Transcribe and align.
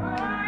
Hello, 0.00 0.47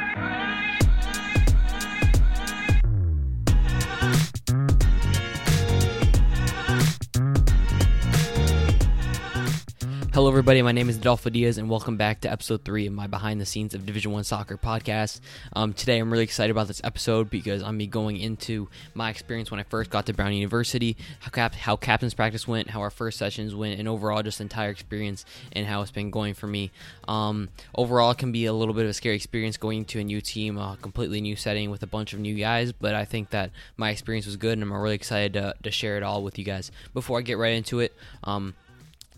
everybody. 10.30 10.62
My 10.62 10.70
name 10.70 10.88
is 10.88 10.96
Adolfo 10.96 11.28
Diaz, 11.28 11.58
and 11.58 11.68
welcome 11.68 11.96
back 11.96 12.20
to 12.20 12.30
episode 12.30 12.64
three 12.64 12.86
of 12.86 12.92
my 12.92 13.08
behind 13.08 13.40
the 13.40 13.44
scenes 13.44 13.74
of 13.74 13.84
Division 13.84 14.12
One 14.12 14.22
soccer 14.22 14.56
podcast. 14.56 15.18
Um, 15.54 15.72
today, 15.72 15.98
I'm 15.98 16.08
really 16.08 16.22
excited 16.22 16.52
about 16.52 16.68
this 16.68 16.80
episode 16.84 17.28
because 17.28 17.64
I'm 17.64 17.76
be 17.76 17.88
going 17.88 18.16
into 18.16 18.68
my 18.94 19.10
experience 19.10 19.50
when 19.50 19.58
I 19.58 19.64
first 19.64 19.90
got 19.90 20.06
to 20.06 20.12
Brown 20.12 20.32
University, 20.32 20.96
how, 21.18 21.30
cap- 21.32 21.56
how 21.56 21.74
captain's 21.74 22.14
practice 22.14 22.46
went, 22.46 22.70
how 22.70 22.80
our 22.80 22.90
first 22.90 23.18
sessions 23.18 23.56
went, 23.56 23.80
and 23.80 23.88
overall 23.88 24.22
just 24.22 24.40
entire 24.40 24.70
experience 24.70 25.24
and 25.50 25.66
how 25.66 25.82
it's 25.82 25.90
been 25.90 26.12
going 26.12 26.34
for 26.34 26.46
me. 26.46 26.70
Um, 27.08 27.48
overall, 27.74 28.12
it 28.12 28.18
can 28.18 28.30
be 28.30 28.46
a 28.46 28.52
little 28.52 28.72
bit 28.72 28.84
of 28.84 28.90
a 28.90 28.94
scary 28.94 29.16
experience 29.16 29.56
going 29.56 29.84
to 29.86 29.98
a 29.98 30.04
new 30.04 30.20
team, 30.20 30.58
a 30.58 30.78
completely 30.80 31.20
new 31.20 31.34
setting 31.34 31.72
with 31.72 31.82
a 31.82 31.88
bunch 31.88 32.12
of 32.12 32.20
new 32.20 32.36
guys, 32.36 32.70
but 32.70 32.94
I 32.94 33.04
think 33.04 33.30
that 33.30 33.50
my 33.76 33.90
experience 33.90 34.26
was 34.26 34.36
good, 34.36 34.52
and 34.52 34.62
I'm 34.62 34.72
really 34.72 34.94
excited 34.94 35.32
to, 35.32 35.56
to 35.60 35.72
share 35.72 35.96
it 35.96 36.04
all 36.04 36.22
with 36.22 36.38
you 36.38 36.44
guys. 36.44 36.70
Before 36.94 37.18
I 37.18 37.22
get 37.22 37.36
right 37.36 37.54
into 37.54 37.80
it, 37.80 37.92
um, 38.22 38.54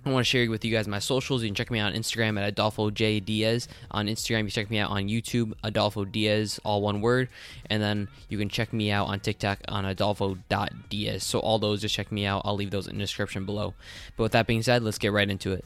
I 0.05 0.11
want 0.11 0.27
to 0.27 0.29
share 0.29 0.51
with 0.51 0.65
you 0.65 0.73
guys 0.73 0.89
my 0.89 0.99
socials. 0.99 1.43
You 1.43 1.49
can 1.49 1.55
check 1.55 1.71
me 1.71 1.79
out 1.79 1.93
on 1.93 1.99
Instagram 1.99 2.37
at 2.37 2.49
Adolfo 2.49 2.91
J 2.91 3.21
Diaz. 3.21 3.69
On 3.93 4.07
Instagram, 4.07 4.39
you 4.39 4.45
can 4.45 4.51
check 4.51 4.71
me 4.71 4.79
out 4.79 4.91
on 4.91 5.05
YouTube, 5.05 5.53
Adolfo 5.63 6.05
Diaz, 6.05 6.59
all 6.65 6.83
one 6.83 7.01
word. 7.01 7.29
And 7.71 7.81
then 7.81 8.09
you 8.29 8.37
can 8.37 8.49
check 8.49 8.73
me 8.73 8.91
out 8.91 9.07
on 9.07 9.21
TikTok 9.21 9.61
on 9.69 9.85
Adolfo.diaz. 9.85 11.23
So 11.23 11.39
all 11.39 11.61
those, 11.61 11.83
just 11.83 11.95
check 11.95 12.11
me 12.11 12.27
out. 12.27 12.43
I'll 12.45 12.57
leave 12.57 12.73
those 12.73 12.89
in 12.89 12.97
the 12.97 13.01
description 13.01 13.45
below. 13.45 13.75
But 14.17 14.25
with 14.25 14.33
that 14.33 14.49
being 14.49 14.63
said, 14.63 14.83
let's 14.83 14.99
get 14.99 15.13
right 15.13 15.31
into 15.31 15.53
it. 15.53 15.65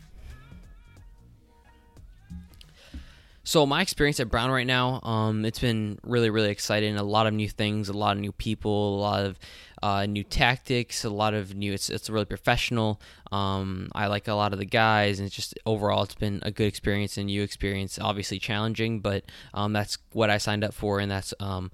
So 3.46 3.64
my 3.64 3.80
experience 3.80 4.18
at 4.18 4.28
Brown 4.28 4.50
right 4.50 4.66
now, 4.66 5.00
um, 5.04 5.44
it's 5.44 5.60
been 5.60 6.00
really, 6.02 6.30
really 6.30 6.50
exciting. 6.50 6.96
A 6.96 7.04
lot 7.04 7.28
of 7.28 7.32
new 7.32 7.48
things, 7.48 7.88
a 7.88 7.92
lot 7.92 8.16
of 8.16 8.20
new 8.20 8.32
people, 8.32 8.96
a 8.96 9.00
lot 9.00 9.24
of 9.24 9.38
uh, 9.84 10.04
new 10.04 10.24
tactics, 10.24 11.04
a 11.04 11.10
lot 11.10 11.32
of 11.32 11.54
new. 11.54 11.72
It's 11.72 11.88
it's 11.88 12.10
really 12.10 12.24
professional. 12.24 13.00
Um, 13.30 13.88
I 13.94 14.08
like 14.08 14.26
a 14.26 14.34
lot 14.34 14.52
of 14.52 14.58
the 14.58 14.64
guys, 14.64 15.20
and 15.20 15.26
it's 15.28 15.36
just 15.36 15.56
overall, 15.64 16.02
it's 16.02 16.16
been 16.16 16.40
a 16.42 16.50
good 16.50 16.66
experience 16.66 17.18
and 17.18 17.26
new 17.26 17.44
experience. 17.44 18.00
Obviously 18.00 18.40
challenging, 18.40 18.98
but 18.98 19.22
um, 19.54 19.72
that's 19.72 19.98
what 20.12 20.28
I 20.28 20.38
signed 20.38 20.64
up 20.64 20.74
for, 20.74 20.98
and 20.98 21.08
that's 21.08 21.32
um, 21.38 21.70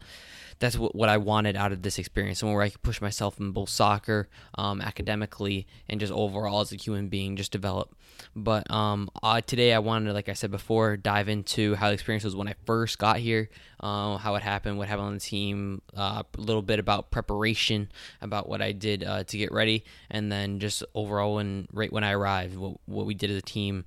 that's 0.62 0.78
what, 0.78 0.94
what 0.94 1.08
I 1.08 1.16
wanted 1.16 1.56
out 1.56 1.72
of 1.72 1.82
this 1.82 1.98
experience, 1.98 2.40
and 2.40 2.52
where 2.52 2.62
I 2.62 2.68
could 2.68 2.82
push 2.82 3.00
myself 3.00 3.40
in 3.40 3.50
both 3.50 3.68
soccer, 3.68 4.28
um, 4.54 4.80
academically, 4.80 5.66
and 5.88 5.98
just 5.98 6.12
overall 6.12 6.60
as 6.60 6.72
a 6.72 6.76
human 6.76 7.08
being, 7.08 7.34
just 7.34 7.50
develop. 7.50 7.96
But 8.36 8.70
um, 8.70 9.10
today 9.46 9.74
I 9.74 9.80
wanted 9.80 10.14
like 10.14 10.28
I 10.28 10.34
said 10.34 10.52
before, 10.52 10.96
dive 10.96 11.28
into 11.28 11.74
how 11.74 11.88
the 11.88 11.94
experience 11.94 12.22
was 12.22 12.36
when 12.36 12.46
I 12.46 12.54
first 12.64 12.98
got 12.98 13.16
here, 13.16 13.50
uh, 13.80 14.18
how 14.18 14.36
it 14.36 14.44
happened, 14.44 14.78
what 14.78 14.86
happened 14.86 15.08
on 15.08 15.14
the 15.14 15.20
team, 15.20 15.82
uh, 15.96 16.22
a 16.38 16.40
little 16.40 16.62
bit 16.62 16.78
about 16.78 17.10
preparation, 17.10 17.90
about 18.20 18.48
what 18.48 18.62
I 18.62 18.70
did 18.70 19.02
uh, 19.02 19.24
to 19.24 19.36
get 19.36 19.50
ready, 19.50 19.84
and 20.10 20.30
then 20.30 20.60
just 20.60 20.84
overall 20.94 21.34
when 21.34 21.66
right 21.72 21.92
when 21.92 22.04
I 22.04 22.12
arrived, 22.12 22.56
what, 22.56 22.76
what 22.86 23.06
we 23.06 23.14
did 23.14 23.30
as 23.30 23.36
a 23.36 23.42
team 23.42 23.84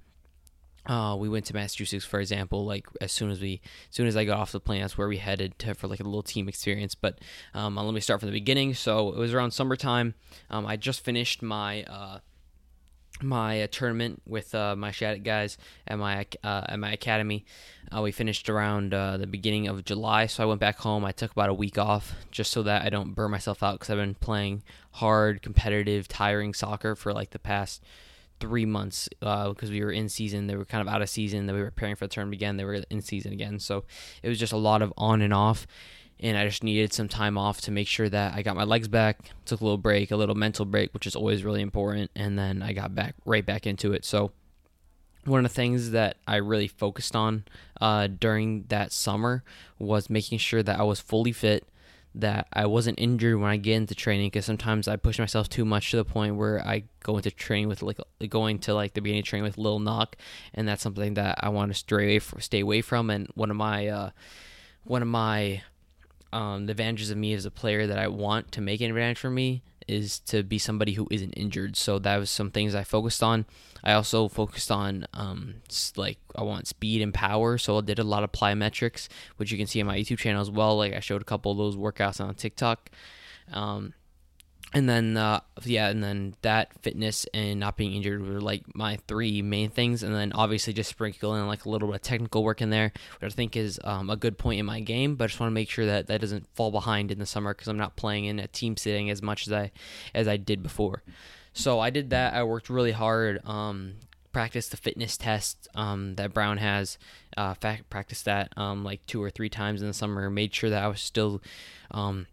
uh, 0.88 1.16
we 1.18 1.30
went 1.30 1.46
to 1.46 1.54
Massachusetts, 1.54 2.06
for 2.06 2.20
example. 2.20 2.66
Like 2.66 2.88
as 3.02 3.12
soon 3.12 3.32
as 3.32 3.42
we, 3.42 3.62
as 3.90 3.96
soon 3.96 4.08
as 4.08 4.16
I 4.16 4.26
got 4.26 4.38
off 4.38 4.52
the 4.52 4.60
plane, 4.60 4.82
that's 4.82 4.98
where 4.98 5.08
we 5.08 5.18
headed 5.18 5.58
to 5.60 5.74
for 5.74 5.88
like 5.88 6.00
a 6.00 6.04
little 6.04 6.24
team 6.24 6.48
experience. 6.48 6.96
But 6.96 7.20
um, 7.54 7.76
let 7.76 7.94
me 7.94 8.02
start 8.02 8.20
from 8.20 8.28
the 8.28 8.34
beginning. 8.34 8.74
So 8.74 9.10
it 9.10 9.18
was 9.18 9.34
around 9.34 9.52
summertime. 9.52 10.14
Um, 10.50 10.66
I 10.66 10.76
just 10.78 11.04
finished 11.04 11.42
my 11.42 11.84
uh, 11.84 12.20
my 13.22 13.64
uh, 13.64 13.68
tournament 13.72 14.22
with 14.28 14.54
uh, 14.54 14.76
my 14.76 14.92
Shattuck 14.92 15.24
guys 15.24 15.58
at 15.88 15.98
my 15.98 16.26
uh, 16.44 16.62
at 16.68 16.80
my 16.80 16.92
academy. 16.92 17.46
Uh, 17.96 18.02
we 18.02 18.12
finished 18.12 18.50
around 18.50 18.92
the 18.92 19.28
beginning 19.30 19.68
of 19.68 19.86
July, 19.86 20.26
so 20.26 20.44
I 20.44 20.46
went 20.46 20.60
back 20.60 20.78
home. 20.80 21.06
I 21.06 21.12
took 21.12 21.32
about 21.32 21.50
a 21.50 21.54
week 21.54 21.78
off 21.78 22.14
just 22.32 22.52
so 22.52 22.64
that 22.64 22.84
I 22.84 22.90
don't 22.90 23.16
burn 23.16 23.32
myself 23.32 23.64
out 23.64 23.80
because 23.80 23.90
I've 23.90 23.98
been 23.98 24.16
playing 24.16 24.64
hard, 24.92 25.42
competitive, 25.42 26.08
tiring 26.08 26.54
soccer 26.54 26.96
for 26.96 27.14
like 27.14 27.30
the 27.30 27.40
past 27.40 27.84
three 28.46 28.66
months 28.66 29.10
because 29.20 29.70
uh, 29.70 29.72
we 29.72 29.84
were 29.84 29.92
in 29.92 30.08
season. 30.08 30.46
They 30.46 30.56
were 30.56 30.66
kind 30.66 30.88
of 30.88 30.94
out 30.94 31.02
of 31.02 31.10
season. 31.10 31.48
Then 31.48 31.56
we 31.56 31.62
were 31.62 31.72
preparing 31.72 31.96
for 31.96 32.06
the 32.06 32.14
tournament 32.14 32.36
again. 32.40 32.58
They 32.58 32.64
were 32.64 32.84
in 32.90 33.02
season 33.02 33.34
again. 33.34 33.60
So 33.60 33.86
it 34.22 34.30
was 34.30 34.40
just 34.40 34.54
a 34.54 34.58
lot 34.58 34.82
of 34.82 34.94
on 34.98 35.22
and 35.22 35.34
off. 35.34 35.66
And 36.20 36.38
I 36.38 36.46
just 36.46 36.64
needed 36.64 36.94
some 36.94 37.10
time 37.10 37.38
off 37.38 37.60
to 37.62 37.72
make 37.72 37.88
sure 37.88 38.08
that 38.08 38.36
I 38.36 38.44
got 38.44 38.56
my 38.56 38.64
legs 38.64 38.88
back, 38.88 39.32
took 39.46 39.62
a 39.62 39.64
little 39.64 39.80
break, 39.80 40.12
a 40.12 40.16
little 40.16 40.36
mental 40.36 40.64
break, 40.64 40.94
which 40.94 41.08
is 41.08 41.16
always 41.16 41.44
really 41.44 41.62
important. 41.62 42.12
And 42.16 42.38
then 42.38 42.62
I 42.62 42.72
got 42.72 42.94
back 42.94 43.16
right 43.26 43.46
back 43.46 43.66
into 43.66 43.94
it. 43.94 44.06
So 44.06 44.32
one 45.26 45.44
of 45.44 45.52
the 45.52 45.56
things 45.56 45.92
that 45.92 46.18
I 46.28 46.36
really 46.36 46.68
focused 46.68 47.16
on 47.16 47.46
uh, 47.82 48.08
during 48.08 48.66
that 48.68 48.92
summer 48.92 49.44
was 49.80 50.10
making 50.10 50.38
sure 50.38 50.62
that 50.62 50.80
I 50.80 50.84
was 50.84 51.02
fully 51.02 51.32
fit 51.32 51.68
that 52.16 52.48
I 52.54 52.66
wasn't 52.66 53.00
injured 53.00 53.40
when 53.40 53.50
I 53.50 53.58
get 53.58 53.76
into 53.76 53.94
training 53.94 54.28
because 54.28 54.46
sometimes 54.46 54.88
I 54.88 54.96
push 54.96 55.20
myself 55.20 55.50
too 55.50 55.66
much 55.66 55.92
to 55.92 55.98
the 55.98 56.06
point 56.06 56.36
where 56.36 56.66
I 56.66 56.84
go 57.04 57.18
into 57.18 57.30
training 57.30 57.68
with 57.68 57.84
like 57.84 58.00
going 58.30 58.60
to 58.60 58.74
like 58.74 58.94
the 58.94 59.02
beginning 59.02 59.22
of 59.22 59.26
training 59.26 59.44
with 59.44 59.58
little 59.58 59.80
knock, 59.80 60.16
and 60.54 60.68
that's 60.68 60.82
something 60.82 61.16
that 61.16 61.40
I 61.42 61.50
want 61.50 61.72
to 61.72 61.78
stay 61.78 61.96
away 61.96 62.20
from, 62.20 62.42
stay 62.42 62.62
away 62.62 62.82
from. 62.82 63.10
And 63.10 63.28
one 63.36 63.52
of 63.52 63.58
my 63.58 63.88
uh, 63.88 64.10
one 64.84 65.02
of 65.02 65.08
my 65.08 65.62
um, 66.32 66.66
the 66.66 66.72
advantages 66.72 67.12
of 67.12 67.18
me 67.18 67.34
as 67.34 67.46
a 67.46 67.52
player 67.52 67.88
that 67.88 68.00
I 68.00 68.08
want 68.08 68.52
to 68.54 68.62
make 68.62 68.82
an 68.82 68.90
advantage 68.90 69.20
for 69.20 69.30
me 69.30 69.64
is 69.88 70.20
to 70.20 70.44
be 70.44 70.58
somebody 70.58 70.94
who 70.94 71.08
isn't 71.12 71.34
injured. 71.34 71.76
So 71.76 72.00
that 72.00 72.18
was 72.18 72.30
some 72.30 72.52
things 72.52 72.74
I 72.74 72.84
focused 72.84 73.22
on. 73.22 73.46
I 73.84 73.94
also 73.94 74.28
focused 74.28 74.72
on 74.72 75.06
um, 75.14 75.56
like 75.96 76.18
I 76.36 76.44
want 76.44 76.68
speed 76.68 77.02
and 77.02 77.14
power. 77.14 77.58
So 77.58 77.78
I 77.78 77.82
did 77.82 78.00
a 78.00 78.04
lot 78.04 78.24
of 78.24 78.32
plyometrics, 78.32 79.08
which 79.38 79.52
you 79.52 79.58
can 79.58 79.68
see 79.68 79.82
on 79.82 79.88
my 79.88 79.98
YouTube 79.98 80.18
channel 80.18 80.42
as 80.42 80.50
well. 80.50 80.78
Like 80.78 80.94
I 80.94 81.00
showed 81.00 81.22
a 81.22 81.26
couple 81.26 81.52
of 81.52 81.58
those 81.58 81.76
workouts 81.76 82.20
on 82.20 82.34
TikTok. 82.34 82.90
Um, 83.54 83.94
and 84.74 84.90
then 84.90 85.16
uh, 85.16 85.40
yeah 85.64 85.88
and 85.88 86.04
then 86.04 86.36
that 86.42 86.74
fitness 86.82 87.26
and 87.34 87.60
not 87.60 87.78
being 87.78 87.94
injured 87.94 88.28
were 88.28 88.42
like 88.42 88.64
my 88.76 88.98
three 89.08 89.42
main 89.42 89.70
things. 89.70 90.04
And 90.04 90.14
then 90.14 90.34
obviously 90.34 90.74
just 90.74 90.90
sprinkle 90.90 91.36
in 91.36 91.48
like 91.48 91.66
a 91.66 91.70
little 91.70 91.88
bit 91.88 91.96
of 91.96 92.02
technical 92.02 92.44
work 92.44 92.62
in 92.62 92.70
there 92.70 92.92
which 93.20 93.32
i 93.32 93.36
think 93.36 93.56
is 93.56 93.80
um, 93.84 94.10
a 94.10 94.16
good 94.16 94.38
point 94.38 94.60
in 94.60 94.66
my 94.66 94.80
game. 94.80 95.16
But 95.16 95.26
i 95.26 95.28
just 95.28 95.40
want 95.40 95.50
to 95.50 95.56
make 95.56 95.70
sure 95.70 95.86
that 95.86 96.08
that 96.08 96.22
doesn't 96.22 96.48
fall 96.56 96.72
behind 96.72 97.12
in 97.12 97.20
the 97.20 97.26
summer 97.26 97.54
because 97.54 97.68
i'm 97.68 97.78
not 97.78 97.96
playing 97.96 98.26
in 98.26 98.40
a 98.40 98.48
team 98.48 98.76
sitting 98.78 99.10
as 99.10 99.22
much 99.22 99.48
as 99.48 99.54
i 99.54 99.72
as 100.14 100.28
i 100.28 100.38
did 100.38 100.64
before. 100.64 101.04
So 101.54 101.80
i 101.80 101.90
did 101.90 102.10
that. 102.10 102.34
I 102.34 102.44
worked 102.44 102.70
really 102.70 102.92
hard 102.92 103.46
um, 103.46 103.96
practice 104.34 104.68
the 104.68 104.76
fitness 104.76 105.16
test 105.16 105.70
um, 105.76 106.16
that 106.16 106.34
brown 106.34 106.58
has 106.58 106.98
uh, 107.38 107.54
fact 107.54 107.90
practice 107.90 108.24
that 108.24 108.52
um, 108.58 108.84
like 108.84 109.06
two 109.06 109.24
or 109.24 109.30
three 109.30 109.48
times 109.48 109.82
in 109.82 109.88
the 109.88 109.94
summer 109.94 110.30
made 110.30 110.54
sure 110.54 110.70
that 110.70 110.84
i 110.84 110.88
was 110.90 111.00
still 111.00 111.42
um, 111.92 112.28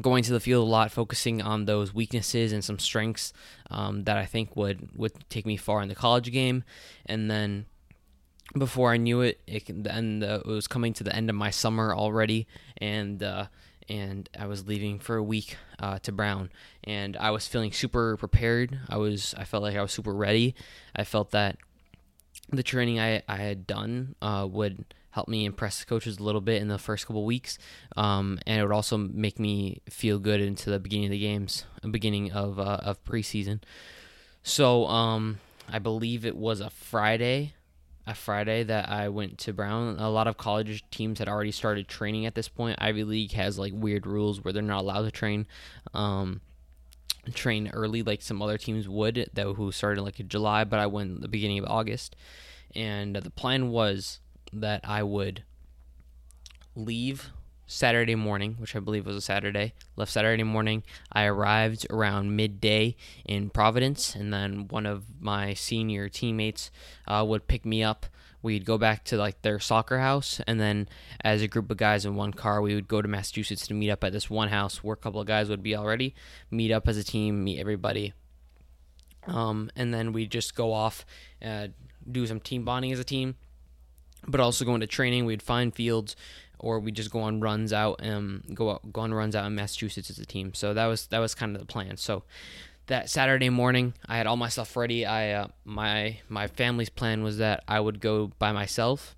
going 0.00 0.22
to 0.24 0.32
the 0.32 0.40
field 0.40 0.66
a 0.66 0.70
lot, 0.70 0.90
focusing 0.90 1.42
on 1.42 1.66
those 1.66 1.92
weaknesses 1.92 2.52
and 2.52 2.64
some 2.64 2.78
strengths 2.78 3.32
um, 3.70 4.04
that 4.04 4.16
I 4.16 4.24
think 4.24 4.56
would 4.56 4.88
would 4.96 5.12
take 5.28 5.46
me 5.46 5.56
far 5.56 5.82
in 5.82 5.88
the 5.88 5.94
college 5.94 6.30
game, 6.32 6.64
and 7.06 7.30
then 7.30 7.66
before 8.56 8.92
I 8.92 8.96
knew 8.96 9.20
it, 9.20 9.40
it 9.46 9.68
and 9.68 10.22
uh, 10.22 10.40
it 10.44 10.46
was 10.46 10.66
coming 10.66 10.92
to 10.94 11.04
the 11.04 11.14
end 11.14 11.30
of 11.30 11.36
my 11.36 11.50
summer 11.50 11.94
already, 11.94 12.46
and 12.78 13.22
uh, 13.22 13.46
and 13.88 14.28
I 14.38 14.46
was 14.46 14.66
leaving 14.66 14.98
for 14.98 15.16
a 15.16 15.22
week 15.22 15.56
uh, 15.78 15.98
to 16.00 16.12
Brown, 16.12 16.50
and 16.84 17.16
I 17.16 17.30
was 17.30 17.46
feeling 17.46 17.72
super 17.72 18.16
prepared. 18.16 18.78
I 18.88 18.96
was 18.96 19.34
I 19.36 19.44
felt 19.44 19.62
like 19.62 19.76
I 19.76 19.82
was 19.82 19.92
super 19.92 20.14
ready. 20.14 20.54
I 20.94 21.04
felt 21.04 21.30
that 21.32 21.58
the 22.50 22.62
training 22.62 22.98
I 23.00 23.22
I 23.28 23.36
had 23.36 23.66
done 23.66 24.14
uh, 24.22 24.46
would 24.50 24.94
help 25.12 25.28
me 25.28 25.44
impress 25.44 25.80
the 25.80 25.86
coaches 25.86 26.18
a 26.18 26.22
little 26.22 26.40
bit 26.40 26.60
in 26.60 26.68
the 26.68 26.78
first 26.78 27.06
couple 27.06 27.24
weeks, 27.24 27.58
um, 27.96 28.38
and 28.46 28.60
it 28.60 28.62
would 28.62 28.74
also 28.74 28.96
make 28.96 29.38
me 29.38 29.80
feel 29.88 30.18
good 30.18 30.40
into 30.40 30.70
the 30.70 30.80
beginning 30.80 31.06
of 31.06 31.12
the 31.12 31.18
games, 31.18 31.64
beginning 31.90 32.32
of 32.32 32.58
uh, 32.58 32.80
of 32.82 33.02
preseason. 33.04 33.60
So 34.42 34.86
um, 34.86 35.38
I 35.68 35.78
believe 35.78 36.26
it 36.26 36.36
was 36.36 36.60
a 36.60 36.70
Friday, 36.70 37.54
a 38.06 38.14
Friday 38.14 38.64
that 38.64 38.88
I 38.88 39.08
went 39.08 39.38
to 39.38 39.52
Brown. 39.52 39.98
A 39.98 40.10
lot 40.10 40.26
of 40.26 40.36
college 40.36 40.84
teams 40.90 41.18
had 41.18 41.28
already 41.28 41.52
started 41.52 41.88
training 41.88 42.26
at 42.26 42.34
this 42.34 42.48
point. 42.48 42.78
Ivy 42.80 43.04
League 43.04 43.32
has 43.32 43.58
like 43.58 43.72
weird 43.74 44.06
rules 44.06 44.42
where 44.42 44.52
they're 44.52 44.62
not 44.62 44.80
allowed 44.80 45.02
to 45.02 45.10
train. 45.10 45.46
Um, 45.94 46.40
train 47.34 47.70
early 47.72 48.02
like 48.02 48.20
some 48.20 48.42
other 48.42 48.58
teams 48.58 48.88
would 48.88 49.30
that 49.32 49.44
who 49.44 49.70
started 49.70 50.02
like 50.02 50.18
in 50.18 50.26
July 50.26 50.64
but 50.64 50.80
I 50.80 50.86
went 50.86 51.20
the 51.20 51.28
beginning 51.28 51.60
of 51.60 51.66
August 51.66 52.16
and 52.74 53.14
the 53.14 53.30
plan 53.30 53.70
was 53.70 54.18
that 54.52 54.80
I 54.84 55.02
would 55.02 55.42
leave 56.74 57.30
Saturday 57.66 58.14
morning, 58.14 58.56
which 58.58 58.76
I 58.76 58.80
believe 58.80 59.06
was 59.06 59.16
a 59.16 59.20
Saturday. 59.20 59.72
Left 59.96 60.12
Saturday 60.12 60.42
morning. 60.42 60.82
I 61.10 61.24
arrived 61.24 61.86
around 61.90 62.36
midday 62.36 62.96
in 63.24 63.50
Providence, 63.50 64.14
and 64.14 64.32
then 64.32 64.68
one 64.68 64.84
of 64.84 65.04
my 65.20 65.54
senior 65.54 66.08
teammates 66.08 66.70
uh, 67.08 67.24
would 67.26 67.48
pick 67.48 67.64
me 67.64 67.82
up. 67.82 68.06
We'd 68.42 68.66
go 68.66 68.76
back 68.76 69.04
to 69.04 69.16
like 69.16 69.40
their 69.42 69.58
soccer 69.58 70.00
house, 70.00 70.40
and 70.46 70.60
then 70.60 70.88
as 71.22 71.40
a 71.42 71.48
group 71.48 71.70
of 71.70 71.76
guys 71.76 72.04
in 72.04 72.14
one 72.14 72.32
car, 72.32 72.60
we 72.60 72.74
would 72.74 72.88
go 72.88 73.00
to 73.00 73.08
Massachusetts 73.08 73.66
to 73.68 73.74
meet 73.74 73.90
up 73.90 74.04
at 74.04 74.12
this 74.12 74.28
one 74.28 74.48
house 74.48 74.82
where 74.82 74.94
a 74.94 74.96
couple 74.96 75.20
of 75.20 75.26
guys 75.26 75.48
would 75.48 75.62
be 75.62 75.76
already. 75.76 76.14
Meet 76.50 76.72
up 76.72 76.88
as 76.88 76.98
a 76.98 77.04
team, 77.04 77.42
meet 77.42 77.60
everybody, 77.60 78.12
um, 79.26 79.70
and 79.76 79.94
then 79.94 80.12
we'd 80.12 80.30
just 80.30 80.54
go 80.56 80.72
off, 80.72 81.06
uh, 81.42 81.68
do 82.10 82.26
some 82.26 82.40
team 82.40 82.64
bonding 82.64 82.92
as 82.92 82.98
a 82.98 83.04
team 83.04 83.36
but 84.26 84.40
also 84.40 84.64
going 84.64 84.80
to 84.80 84.86
training. 84.86 85.24
We'd 85.24 85.42
find 85.42 85.74
fields, 85.74 86.16
or 86.58 86.80
we'd 86.80 86.96
just 86.96 87.10
go 87.10 87.20
on 87.20 87.40
runs 87.40 87.72
out 87.72 88.00
and 88.00 88.42
go 88.54 88.70
out, 88.70 88.92
go 88.92 89.02
on 89.02 89.14
runs 89.14 89.34
out 89.36 89.46
in 89.46 89.54
Massachusetts 89.54 90.10
as 90.10 90.18
a 90.18 90.26
team. 90.26 90.54
So 90.54 90.74
that 90.74 90.86
was 90.86 91.06
that 91.08 91.18
was 91.18 91.34
kind 91.34 91.54
of 91.54 91.60
the 91.60 91.66
plan. 91.66 91.96
So 91.96 92.24
that 92.86 93.08
Saturday 93.10 93.48
morning, 93.48 93.94
I 94.06 94.16
had 94.16 94.26
all 94.26 94.36
my 94.36 94.48
stuff 94.48 94.76
ready. 94.76 95.06
I 95.06 95.32
uh, 95.32 95.48
my 95.64 96.18
my 96.28 96.46
family's 96.46 96.90
plan 96.90 97.22
was 97.22 97.38
that 97.38 97.64
I 97.68 97.80
would 97.80 98.00
go 98.00 98.30
by 98.38 98.52
myself, 98.52 99.16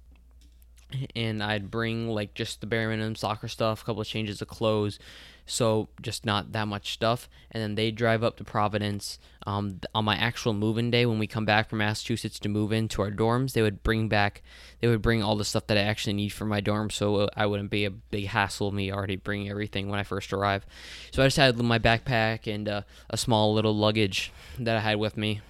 and 1.17 1.43
I'd 1.43 1.71
bring 1.71 2.09
like 2.09 2.35
just 2.35 2.61
the 2.61 2.67
bare 2.67 2.89
minimum 2.89 3.17
soccer 3.17 3.49
stuff, 3.49 3.83
a 3.83 3.85
couple 3.85 4.01
of 4.01 4.06
changes 4.06 4.43
of 4.43 4.49
clothes, 4.49 4.99
so 5.46 5.88
just 6.00 6.25
not 6.25 6.52
that 6.52 6.67
much 6.67 6.93
stuff. 6.93 7.29
And 7.50 7.62
then 7.62 7.75
they 7.75 7.91
drive 7.91 8.23
up 8.23 8.37
to 8.38 8.44
Providence 8.44 9.19
um, 9.46 9.81
on 9.94 10.05
my 10.05 10.17
actual 10.17 10.55
move-in 10.55 10.91
day 10.91 11.05
when 11.06 11.19
we 11.19 11.26
come 11.26 11.44
back 11.44 11.69
from 11.69 11.79
Massachusetts 11.79 12.38
to 12.41 12.49
move 12.49 12.73
into 12.73 13.02
our 13.02 13.11
dorms. 13.11 13.52
They 13.52 13.62
would 13.62 13.82
bring 13.82 14.08
back, 14.08 14.43
they 14.81 14.88
would 14.88 15.02
bring 15.02 15.23
all 15.23 15.37
the 15.37 15.44
stuff 15.44 15.67
that 15.67 15.76
I 15.76 15.82
actually 15.82 16.14
need 16.14 16.31
for 16.31 16.46
my 16.46 16.61
dorm, 16.61 16.91
so 16.91 17.17
uh, 17.17 17.29
I 17.37 17.46
wouldn't 17.46 17.70
be 17.70 17.85
a 17.85 17.91
big 17.91 18.26
hassle 18.26 18.73
me 18.73 18.91
already 18.91 19.17
bringing 19.17 19.50
everything 19.50 19.88
when 19.88 20.00
I 20.00 20.05
first 20.05 20.32
arrive. 20.32 20.64
So 21.11 21.23
I 21.23 21.26
just 21.26 21.37
had 21.37 21.56
my 21.58 21.79
backpack 21.79 22.52
and 22.52 22.69
uh, 22.69 22.82
a 23.11 23.17
small 23.17 23.52
little 23.55 23.76
luggage 23.76 24.32
that 24.58 24.76
I 24.76 24.81
had 24.81 24.99
with 24.99 25.17
me. 25.17 25.41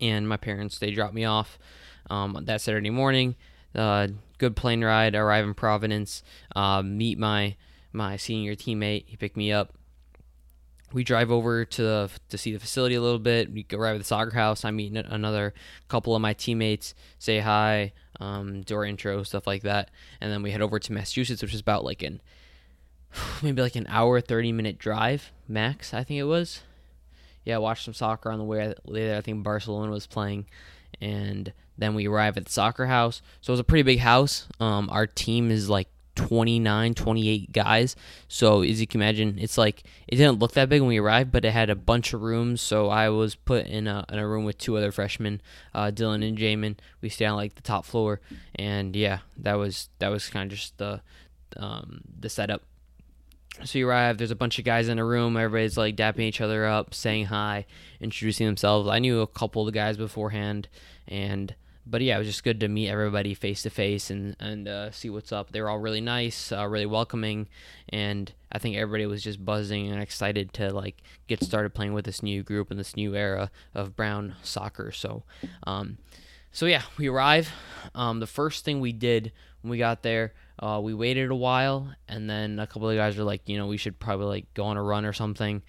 And 0.00 0.28
my 0.28 0.36
parents 0.36 0.78
they 0.78 0.90
dropped 0.90 1.14
me 1.14 1.24
off 1.24 1.58
um, 2.10 2.38
that 2.44 2.60
Saturday 2.60 2.90
morning. 2.90 3.34
Uh, 3.74 4.08
good 4.38 4.56
plane 4.56 4.84
ride. 4.84 5.14
Arrive 5.14 5.44
in 5.44 5.54
Providence. 5.54 6.22
Uh, 6.54 6.82
meet 6.82 7.18
my 7.18 7.56
my 7.96 8.16
senior 8.16 8.54
teammate. 8.54 9.04
He 9.06 9.16
picked 9.16 9.36
me 9.36 9.50
up. 9.50 9.72
We 10.92 11.02
drive 11.02 11.32
over 11.32 11.64
to 11.64 12.08
to 12.28 12.38
see 12.38 12.52
the 12.52 12.60
facility 12.60 12.94
a 12.94 13.00
little 13.00 13.18
bit. 13.18 13.52
We 13.52 13.64
go 13.64 13.78
right 13.78 13.92
to 13.92 13.98
the 13.98 14.04
soccer 14.04 14.30
house. 14.30 14.64
I 14.64 14.70
meet 14.70 14.94
another 14.94 15.52
couple 15.88 16.14
of 16.14 16.22
my 16.22 16.32
teammates, 16.32 16.94
say 17.18 17.40
hi, 17.40 17.92
um, 18.20 18.62
do 18.62 18.76
our 18.76 18.84
intro, 18.84 19.24
stuff 19.24 19.46
like 19.46 19.62
that, 19.62 19.90
and 20.20 20.30
then 20.30 20.42
we 20.42 20.52
head 20.52 20.62
over 20.62 20.78
to 20.78 20.92
Massachusetts, 20.92 21.42
which 21.42 21.54
is 21.54 21.60
about 21.60 21.84
like 21.84 22.02
an 22.02 22.20
maybe 23.42 23.62
like 23.62 23.74
an 23.74 23.86
hour, 23.88 24.20
thirty 24.20 24.52
minute 24.52 24.78
drive 24.78 25.32
max. 25.48 25.92
I 25.92 26.04
think 26.04 26.20
it 26.20 26.24
was. 26.24 26.62
Yeah, 27.44 27.58
watched 27.58 27.84
some 27.84 27.94
soccer 27.94 28.30
on 28.30 28.38
the 28.38 28.44
way 28.44 28.74
there. 28.86 29.16
I 29.16 29.20
think 29.20 29.42
Barcelona 29.42 29.90
was 29.90 30.06
playing, 30.06 30.46
and 31.00 31.52
then 31.78 31.94
we 31.94 32.06
arrive 32.06 32.36
at 32.36 32.44
the 32.44 32.52
soccer 32.52 32.86
house. 32.86 33.22
So 33.40 33.50
it 33.50 33.54
was 33.54 33.60
a 33.60 33.64
pretty 33.64 33.82
big 33.82 34.00
house. 34.00 34.46
Um, 34.60 34.88
our 34.90 35.06
team 35.06 35.50
is 35.50 35.68
like 35.68 35.88
29, 36.16 36.94
28 36.94 37.52
guys. 37.52 37.94
So 38.26 38.62
as 38.62 38.80
you 38.80 38.86
can 38.86 39.00
imagine, 39.00 39.38
it's 39.38 39.56
like 39.56 39.84
it 40.08 40.16
didn't 40.16 40.40
look 40.40 40.52
that 40.52 40.68
big 40.68 40.80
when 40.80 40.88
we 40.88 40.98
arrived, 40.98 41.30
but 41.30 41.44
it 41.44 41.52
had 41.52 41.70
a 41.70 41.76
bunch 41.76 42.12
of 42.12 42.22
rooms. 42.22 42.60
So 42.60 42.88
I 42.88 43.08
was 43.10 43.34
put 43.34 43.66
in 43.66 43.86
a, 43.86 44.04
in 44.10 44.18
a 44.18 44.26
room 44.26 44.44
with 44.44 44.58
two 44.58 44.76
other 44.76 44.90
freshmen, 44.90 45.40
uh, 45.74 45.92
Dylan 45.94 46.26
and 46.26 46.36
Jamin. 46.36 46.76
We 47.00 47.08
stayed 47.08 47.26
on 47.26 47.36
like 47.36 47.54
the 47.54 47.62
top 47.62 47.84
floor, 47.84 48.20
and 48.54 48.96
yeah, 48.96 49.20
that 49.36 49.54
was 49.54 49.88
that 50.00 50.08
was 50.08 50.28
kind 50.28 50.50
of 50.50 50.58
just 50.58 50.76
the 50.78 51.00
um, 51.56 52.00
the 52.18 52.28
setup. 52.28 52.62
So 53.64 53.78
you 53.78 53.88
arrive, 53.88 54.18
there's 54.18 54.30
a 54.30 54.36
bunch 54.36 54.58
of 54.58 54.66
guys 54.66 54.88
in 54.88 54.98
a 54.98 55.04
room, 55.04 55.36
everybody's 55.36 55.78
like 55.78 55.96
dapping 55.96 56.20
each 56.20 56.42
other 56.42 56.66
up, 56.66 56.92
saying 56.92 57.26
hi, 57.26 57.64
introducing 58.00 58.44
themselves. 58.46 58.86
I 58.86 58.98
knew 58.98 59.20
a 59.20 59.26
couple 59.26 59.62
of 59.62 59.66
the 59.66 59.72
guys 59.72 59.96
beforehand, 59.96 60.68
and 61.08 61.54
but 61.86 62.00
yeah, 62.00 62.16
it 62.16 62.18
was 62.18 62.26
just 62.26 62.44
good 62.44 62.60
to 62.60 62.68
meet 62.68 62.88
everybody 62.88 63.32
face 63.32 63.62
to 63.62 63.70
face 63.70 64.10
and 64.10 64.36
and 64.40 64.66
uh, 64.66 64.90
see 64.90 65.08
what's 65.08 65.32
up. 65.32 65.52
They 65.52 65.60
were 65.60 65.70
all 65.70 65.78
really 65.78 66.00
nice, 66.00 66.50
uh, 66.50 66.66
really 66.66 66.86
welcoming, 66.86 67.48
and 67.88 68.32
I 68.50 68.58
think 68.58 68.76
everybody 68.76 69.06
was 69.06 69.22
just 69.22 69.44
buzzing 69.44 69.90
and 69.90 70.02
excited 70.02 70.52
to 70.54 70.72
like 70.72 71.02
get 71.28 71.42
started 71.42 71.74
playing 71.74 71.94
with 71.94 72.04
this 72.04 72.22
new 72.22 72.42
group 72.42 72.70
and 72.70 72.80
this 72.80 72.96
new 72.96 73.14
era 73.14 73.50
of 73.74 73.94
Brown 73.94 74.34
soccer. 74.42 74.90
So, 74.90 75.22
um, 75.66 75.98
so 76.50 76.66
yeah, 76.66 76.82
we 76.98 77.08
arrive. 77.08 77.52
Um, 77.94 78.18
the 78.18 78.26
first 78.26 78.64
thing 78.64 78.80
we 78.80 78.92
did 78.92 79.32
when 79.62 79.70
we 79.70 79.78
got 79.78 80.02
there, 80.02 80.32
uh, 80.58 80.80
we 80.82 80.94
waited 80.94 81.30
a 81.30 81.34
while, 81.34 81.92
and 82.08 82.28
then 82.28 82.58
a 82.58 82.66
couple 82.66 82.90
of 82.90 82.96
guys 82.96 83.16
were 83.16 83.24
like, 83.24 83.48
you 83.48 83.56
know, 83.58 83.66
we 83.66 83.76
should 83.76 83.98
probably 83.98 84.26
like 84.26 84.54
go 84.54 84.64
on 84.64 84.76
a 84.76 84.82
run 84.82 85.04
or 85.04 85.12
something. 85.12 85.62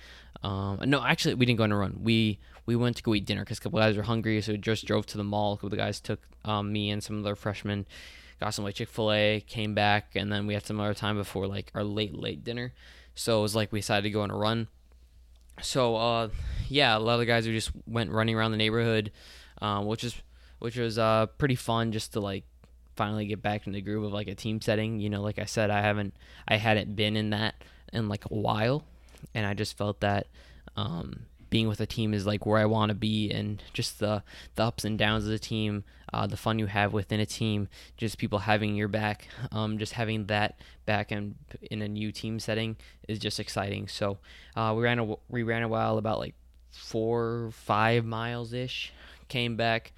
Um, 0.43 0.79
no, 0.85 1.03
actually, 1.03 1.35
we 1.35 1.45
didn't 1.45 1.57
go 1.57 1.63
on 1.63 1.71
a 1.71 1.77
run. 1.77 1.99
We 2.03 2.39
we 2.65 2.75
went 2.75 2.97
to 2.97 3.03
go 3.03 3.15
eat 3.15 3.25
dinner 3.25 3.41
because 3.41 3.57
a 3.57 3.61
couple 3.61 3.79
guys 3.79 3.97
were 3.97 4.03
hungry, 4.03 4.41
so 4.41 4.51
we 4.51 4.57
just 4.57 4.85
drove 4.85 5.05
to 5.07 5.17
the 5.17 5.23
mall. 5.23 5.53
A 5.53 5.55
couple 5.57 5.67
of 5.67 5.71
the 5.71 5.77
guys 5.77 5.99
took 5.99 6.19
um, 6.45 6.71
me 6.71 6.89
and 6.91 7.03
some 7.03 7.17
of 7.17 7.23
their 7.23 7.35
freshmen, 7.35 7.85
got 8.39 8.53
some 8.53 8.65
like 8.65 8.75
Chick 8.75 8.89
Fil 8.89 9.11
A, 9.11 9.43
came 9.47 9.73
back, 9.73 10.15
and 10.15 10.31
then 10.31 10.47
we 10.47 10.53
had 10.53 10.65
some 10.65 10.79
other 10.79 10.93
time 10.93 11.17
before 11.17 11.47
like 11.47 11.71
our 11.73 11.83
late 11.83 12.13
late 12.13 12.43
dinner. 12.43 12.73
So 13.15 13.39
it 13.39 13.41
was 13.41 13.55
like 13.55 13.71
we 13.71 13.79
decided 13.79 14.03
to 14.03 14.11
go 14.11 14.21
on 14.21 14.31
a 14.31 14.37
run. 14.37 14.67
So 15.61 15.95
uh, 15.95 16.29
yeah, 16.69 16.95
a 16.95 16.99
lot 16.99 17.13
of 17.13 17.19
the 17.19 17.25
guys 17.25 17.47
we 17.47 17.53
just 17.53 17.71
went 17.87 18.11
running 18.11 18.35
around 18.35 18.51
the 18.51 18.57
neighborhood, 18.57 19.11
um, 19.61 19.85
which 19.85 20.03
is 20.03 20.15
which 20.59 20.77
was 20.77 20.97
uh, 20.99 21.27
pretty 21.37 21.55
fun 21.55 21.91
just 21.91 22.13
to 22.13 22.19
like 22.19 22.43
finally 22.95 23.27
get 23.27 23.41
back 23.41 23.67
in 23.67 23.73
the 23.73 23.81
groove 23.81 24.03
of 24.03 24.11
like 24.11 24.27
a 24.27 24.35
team 24.35 24.61
setting. 24.61 24.99
You 24.99 25.09
know, 25.09 25.21
like 25.21 25.39
I 25.39 25.45
said, 25.45 25.69
I 25.69 25.81
haven't 25.81 26.13
I 26.47 26.57
hadn't 26.57 26.95
been 26.95 27.15
in 27.15 27.31
that 27.31 27.55
in 27.93 28.09
like 28.09 28.25
a 28.25 28.33
while, 28.35 28.83
and 29.33 29.45
I 29.45 29.53
just 29.53 29.77
felt 29.77 29.99
that 30.01 30.27
um, 30.75 31.25
being 31.49 31.67
with 31.67 31.79
a 31.79 31.85
team 31.85 32.13
is 32.13 32.25
like 32.25 32.45
where 32.45 32.59
I 32.59 32.65
want 32.65 32.89
to 32.89 32.95
be, 32.95 33.31
and 33.31 33.61
just 33.73 33.99
the 33.99 34.23
the 34.55 34.63
ups 34.63 34.85
and 34.85 34.97
downs 34.97 35.25
of 35.25 35.31
the 35.31 35.39
team, 35.39 35.83
uh, 36.13 36.27
the 36.27 36.37
fun 36.37 36.59
you 36.59 36.65
have 36.65 36.93
within 36.93 37.19
a 37.19 37.25
team, 37.25 37.67
just 37.95 38.17
people 38.17 38.39
having 38.39 38.75
your 38.75 38.87
back, 38.87 39.27
um, 39.51 39.77
just 39.77 39.93
having 39.93 40.25
that 40.25 40.59
back 40.85 41.11
and 41.11 41.35
in 41.71 41.81
a 41.81 41.87
new 41.87 42.11
team 42.11 42.39
setting 42.39 42.77
is 43.07 43.19
just 43.19 43.39
exciting. 43.39 43.87
So 43.87 44.17
uh, 44.55 44.73
we 44.75 44.83
ran 44.83 44.99
a 44.99 45.15
we 45.29 45.43
ran 45.43 45.63
a 45.63 45.67
while 45.67 45.97
about 45.97 46.19
like 46.19 46.35
four 46.71 47.49
five 47.53 48.05
miles 48.05 48.53
ish, 48.53 48.91
came 49.27 49.55
back, 49.55 49.93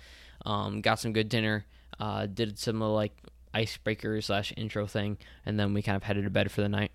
um, 0.45 0.81
got 0.81 1.00
some 1.00 1.13
good 1.13 1.30
dinner, 1.30 1.66
uh, 2.00 2.27
did 2.27 2.60
some 2.60 2.80
like 2.80 3.13
icebreaker 3.54 4.21
slash 4.21 4.54
intro 4.56 4.86
thing, 4.86 5.18
and 5.45 5.60
then 5.60 5.74
we 5.74 5.81
kind 5.81 5.95
of 5.95 6.04
headed 6.04 6.24
to 6.24 6.30
bed 6.30 6.51
for 6.51 6.62
the 6.62 6.69
night. 6.69 6.92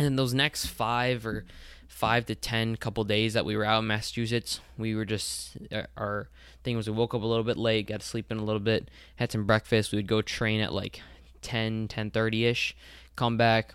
And 0.00 0.18
those 0.18 0.32
next 0.32 0.66
five 0.66 1.26
or 1.26 1.44
five 1.86 2.24
to 2.26 2.34
ten 2.34 2.76
couple 2.76 3.04
days 3.04 3.34
that 3.34 3.44
we 3.44 3.54
were 3.54 3.66
out 3.66 3.80
in 3.80 3.86
Massachusetts, 3.86 4.60
we 4.78 4.94
were 4.94 5.04
just 5.04 5.58
our 5.96 6.30
thing 6.64 6.76
was 6.76 6.88
we 6.88 6.96
woke 6.96 7.14
up 7.14 7.22
a 7.22 7.26
little 7.26 7.44
bit 7.44 7.58
late, 7.58 7.88
got 7.88 8.00
to 8.00 8.06
sleep 8.06 8.32
in 8.32 8.38
a 8.38 8.44
little 8.44 8.60
bit, 8.60 8.88
had 9.16 9.30
some 9.30 9.44
breakfast. 9.44 9.92
We 9.92 9.98
would 9.98 10.06
go 10.06 10.22
train 10.22 10.62
at 10.62 10.72
like 10.72 11.02
10, 11.42 11.88
10.30 11.88 12.50
ish, 12.50 12.76
come 13.14 13.36
back, 13.36 13.74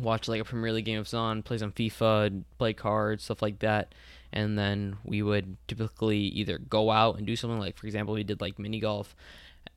watch 0.00 0.26
like 0.26 0.40
a 0.40 0.44
Premier 0.44 0.72
League 0.72 0.86
game 0.86 0.98
of 0.98 1.14
on, 1.14 1.42
play 1.42 1.58
some 1.58 1.70
FIFA, 1.70 2.42
play 2.58 2.72
cards, 2.72 3.22
stuff 3.22 3.42
like 3.42 3.60
that. 3.60 3.94
And 4.32 4.58
then 4.58 4.96
we 5.04 5.22
would 5.22 5.56
typically 5.68 6.18
either 6.18 6.58
go 6.58 6.90
out 6.90 7.18
and 7.18 7.26
do 7.26 7.36
something 7.36 7.60
like, 7.60 7.76
for 7.76 7.86
example, 7.86 8.14
we 8.14 8.24
did 8.24 8.40
like 8.40 8.58
mini 8.58 8.80
golf, 8.80 9.14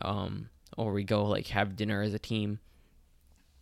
um, 0.02 0.50
or 0.76 0.92
we 0.92 1.04
go 1.04 1.26
like 1.26 1.48
have 1.48 1.76
dinner 1.76 2.02
as 2.02 2.16
a 2.16 2.20
team. 2.20 2.60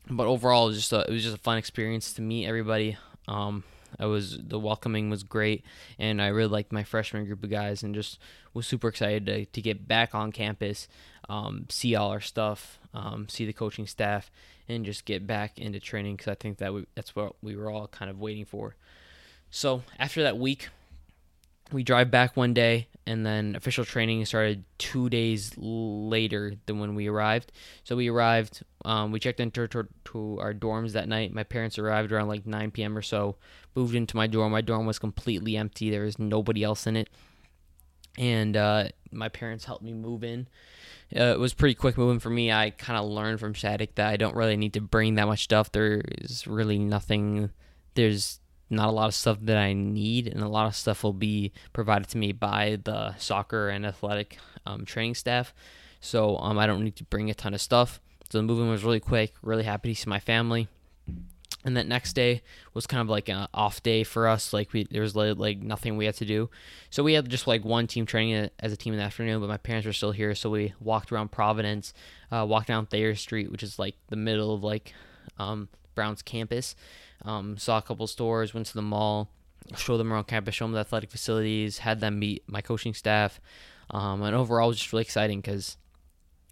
But 0.09 0.27
overall, 0.27 0.65
it 0.65 0.69
was 0.69 0.77
just 0.77 0.93
a, 0.93 1.01
it 1.01 1.11
was 1.11 1.23
just 1.23 1.35
a 1.35 1.39
fun 1.39 1.57
experience 1.57 2.13
to 2.13 2.21
meet 2.21 2.45
everybody. 2.45 2.97
Um, 3.27 3.63
I 3.99 4.05
was 4.05 4.37
the 4.37 4.59
welcoming 4.59 5.09
was 5.09 5.23
great, 5.23 5.63
and 5.97 6.21
I 6.21 6.27
really 6.27 6.49
liked 6.49 6.71
my 6.71 6.83
freshman 6.83 7.25
group 7.25 7.43
of 7.43 7.49
guys, 7.49 7.83
and 7.83 7.95
just 7.95 8.19
was 8.53 8.67
super 8.67 8.87
excited 8.87 9.25
to, 9.27 9.45
to 9.45 9.61
get 9.61 9.87
back 9.87 10.13
on 10.13 10.31
campus, 10.31 10.87
um, 11.29 11.67
see 11.69 11.95
all 11.95 12.09
our 12.09 12.21
stuff, 12.21 12.79
um, 12.93 13.27
see 13.29 13.45
the 13.45 13.53
coaching 13.53 13.87
staff, 13.87 14.29
and 14.67 14.85
just 14.85 15.05
get 15.05 15.25
back 15.25 15.57
into 15.57 15.79
training 15.79 16.15
because 16.15 16.31
I 16.31 16.35
think 16.35 16.57
that 16.57 16.73
we, 16.73 16.85
that's 16.95 17.15
what 17.15 17.35
we 17.41 17.55
were 17.55 17.69
all 17.69 17.87
kind 17.87 18.11
of 18.11 18.19
waiting 18.19 18.45
for. 18.45 18.75
So 19.51 19.83
after 19.99 20.23
that 20.23 20.37
week, 20.37 20.69
we 21.71 21.83
drive 21.83 22.11
back 22.11 22.35
one 22.35 22.53
day 22.53 22.87
and 23.05 23.25
then 23.25 23.55
official 23.55 23.83
training 23.83 24.23
started 24.25 24.63
two 24.77 25.09
days 25.09 25.53
later 25.57 26.53
than 26.65 26.79
when 26.79 26.95
we 26.95 27.07
arrived 27.07 27.51
so 27.83 27.95
we 27.95 28.09
arrived 28.09 28.63
um, 28.85 29.11
we 29.11 29.19
checked 29.19 29.39
into 29.39 29.67
to, 29.67 29.87
to 30.05 30.39
our 30.39 30.53
dorms 30.53 30.91
that 30.93 31.07
night. 31.07 31.33
My 31.33 31.43
parents 31.43 31.77
arrived 31.79 32.11
around 32.11 32.27
like 32.27 32.45
9 32.45 32.71
p.m 32.71 32.97
or 32.97 33.01
so 33.01 33.37
moved 33.75 33.95
into 33.95 34.15
my 34.15 34.27
dorm. 34.27 34.51
My 34.51 34.61
dorm 34.61 34.85
was 34.85 34.99
completely 34.99 35.57
empty. 35.57 35.89
There 35.89 36.03
was 36.03 36.19
nobody 36.19 36.63
else 36.63 36.85
in 36.85 36.95
it. 36.95 37.09
And 38.17 38.55
uh, 38.55 38.89
my 39.11 39.29
parents 39.29 39.65
helped 39.65 39.83
me 39.83 39.93
move 39.93 40.23
in. 40.23 40.47
Uh, 41.15 41.23
it 41.23 41.39
was 41.39 41.53
pretty 41.53 41.73
quick 41.73 41.97
moving 41.97 42.19
for 42.19 42.29
me. 42.29 42.51
I 42.51 42.69
kind 42.71 42.97
of 42.97 43.09
learned 43.09 43.39
from 43.39 43.53
Shattuck 43.53 43.95
that 43.95 44.09
i 44.09 44.17
don't 44.17 44.35
really 44.35 44.57
need 44.57 44.73
to 44.73 44.81
bring 44.81 45.15
that 45.15 45.27
much 45.27 45.43
stuff. 45.43 45.71
There 45.71 46.01
is 46.05 46.45
really 46.45 46.77
nothing 46.77 47.51
there's 47.95 48.39
not 48.69 48.89
a 48.89 48.91
lot 48.91 49.07
of 49.07 49.15
stuff 49.15 49.37
that 49.41 49.57
I 49.57 49.73
need, 49.73 50.27
and 50.27 50.41
a 50.41 50.47
lot 50.47 50.67
of 50.67 50.75
stuff 50.75 51.03
will 51.03 51.13
be 51.13 51.51
provided 51.73 52.07
to 52.09 52.17
me 52.17 52.31
by 52.31 52.79
the 52.83 53.15
soccer 53.17 53.69
and 53.69 53.85
athletic 53.85 54.37
um, 54.65 54.85
training 54.85 55.15
staff. 55.15 55.53
So 56.01 56.37
um, 56.37 56.57
I 56.57 56.65
don't 56.65 56.83
need 56.83 56.95
to 56.97 57.03
bring 57.03 57.29
a 57.29 57.33
ton 57.33 57.53
of 57.53 57.61
stuff. 57.61 58.01
So 58.33 58.39
the 58.39 58.43
moving 58.45 58.67
was 58.67 58.83
really 58.83 58.99
quick. 58.99 59.35
Really 59.43 59.63
happy 59.63 59.93
to 59.93 60.01
see 60.01 60.09
my 60.09 60.19
family. 60.19 60.67
And 61.63 61.77
that 61.77 61.85
next 61.85 62.13
day 62.13 62.41
was 62.73 62.87
kind 62.87 62.99
of 62.99 63.07
like 63.07 63.29
an 63.29 63.47
off 63.53 63.83
day 63.83 64.03
for 64.03 64.27
us. 64.27 64.53
Like 64.53 64.73
we, 64.73 64.85
there 64.89 65.03
was 65.03 65.15
like 65.15 65.59
nothing 65.59 65.97
we 65.97 66.07
had 66.07 66.15
to 66.15 66.25
do, 66.25 66.49
so 66.89 67.03
we 67.03 67.13
had 67.13 67.29
just 67.29 67.45
like 67.45 67.63
one 67.63 67.85
team 67.85 68.07
training 68.07 68.49
as 68.59 68.73
a 68.73 68.75
team 68.75 68.91
in 68.91 68.97
the 68.97 69.05
afternoon. 69.05 69.39
But 69.39 69.49
my 69.49 69.57
parents 69.57 69.85
were 69.85 69.93
still 69.93 70.13
here, 70.13 70.33
so 70.33 70.49
we 70.49 70.73
walked 70.79 71.11
around 71.11 71.29
Providence, 71.29 71.93
uh, 72.31 72.43
walked 72.49 72.69
down 72.69 72.87
Thayer 72.87 73.13
Street, 73.13 73.51
which 73.51 73.61
is 73.61 73.77
like 73.77 73.97
the 74.07 74.15
middle 74.15 74.51
of 74.55 74.63
like 74.63 74.95
um, 75.37 75.69
Brown's 75.93 76.23
campus, 76.23 76.75
um, 77.23 77.59
saw 77.59 77.77
a 77.77 77.83
couple 77.83 78.07
stores, 78.07 78.51
went 78.51 78.65
to 78.65 78.73
the 78.73 78.81
mall, 78.81 79.29
showed 79.77 79.97
them 79.97 80.11
around 80.11 80.25
campus, 80.25 80.55
showed 80.55 80.65
them 80.65 80.71
the 80.71 80.79
athletic 80.79 81.11
facilities, 81.11 81.77
had 81.77 81.99
them 81.99 82.17
meet 82.17 82.41
my 82.47 82.61
coaching 82.61 82.95
staff, 82.95 83.39
um, 83.91 84.23
and 84.23 84.35
overall 84.35 84.69
it 84.69 84.69
was 84.69 84.79
just 84.79 84.91
really 84.91 85.03
exciting 85.03 85.39
because 85.39 85.77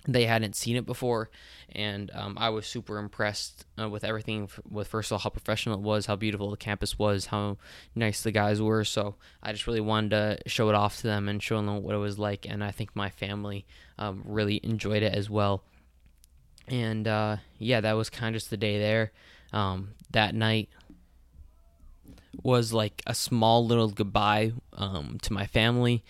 they 0.08 0.26
hadn't 0.26 0.56
seen 0.56 0.76
it 0.76 0.86
before. 0.86 1.30
And 1.74 2.12
um, 2.14 2.38
i 2.38 2.50
was 2.50 2.66
super 2.66 2.98
impressed 2.98 3.66
uh, 3.80 3.88
with 3.88 4.04
everything 4.04 4.50
with 4.70 4.90
first 4.90 5.10
of 5.10 5.14
all 5.14 5.20
how 5.20 5.30
professional 5.30 5.76
it 5.76 5.82
was 5.82 6.06
how 6.06 6.18
beautiful 6.18 6.52
the 6.52 6.58
campus 6.58 7.00
was 7.00 7.28
how 7.28 7.58
nice 7.96 8.22
the 8.22 8.32
guys 8.32 8.62
were. 8.62 8.84
So 8.84 9.16
i 9.42 9.52
just 9.52 9.68
really 9.68 9.80
wanted 9.80 10.10
to 10.10 10.50
show 10.50 10.70
it 10.70 10.76
off 10.76 10.98
to 10.98 11.04
them 11.04 11.30
and 11.30 11.42
show 11.42 11.56
them 11.56 11.82
what 11.84 11.96
it 11.96 12.00
was 12.00 12.20
like. 12.20 12.46
And 12.50 12.64
i 12.64 12.72
think 12.72 12.96
my 12.96 13.10
family 13.10 13.66
um, 13.98 14.24
really 14.26 14.60
enjoyed 14.64 15.04
it 15.04 15.14
as 15.14 15.30
well. 15.30 15.64
And 16.68 17.08
uh, 17.08 17.38
yeah 17.58 17.82
that 17.82 17.94
was 17.94 18.10
kind 18.10 18.36
of 18.36 18.42
just 18.42 18.50
the 18.50 18.58
day 18.58 18.80
there. 18.80 19.12
Um, 19.54 19.92
that 20.12 20.36
night 20.36 20.70
was 22.44 22.74
like 22.74 23.02
a 23.06 23.14
small 23.14 23.66
little 23.66 23.90
goodbye 23.90 24.54
um, 24.74 25.20
to 25.22 25.34
my 25.34 25.46
family 25.46 26.04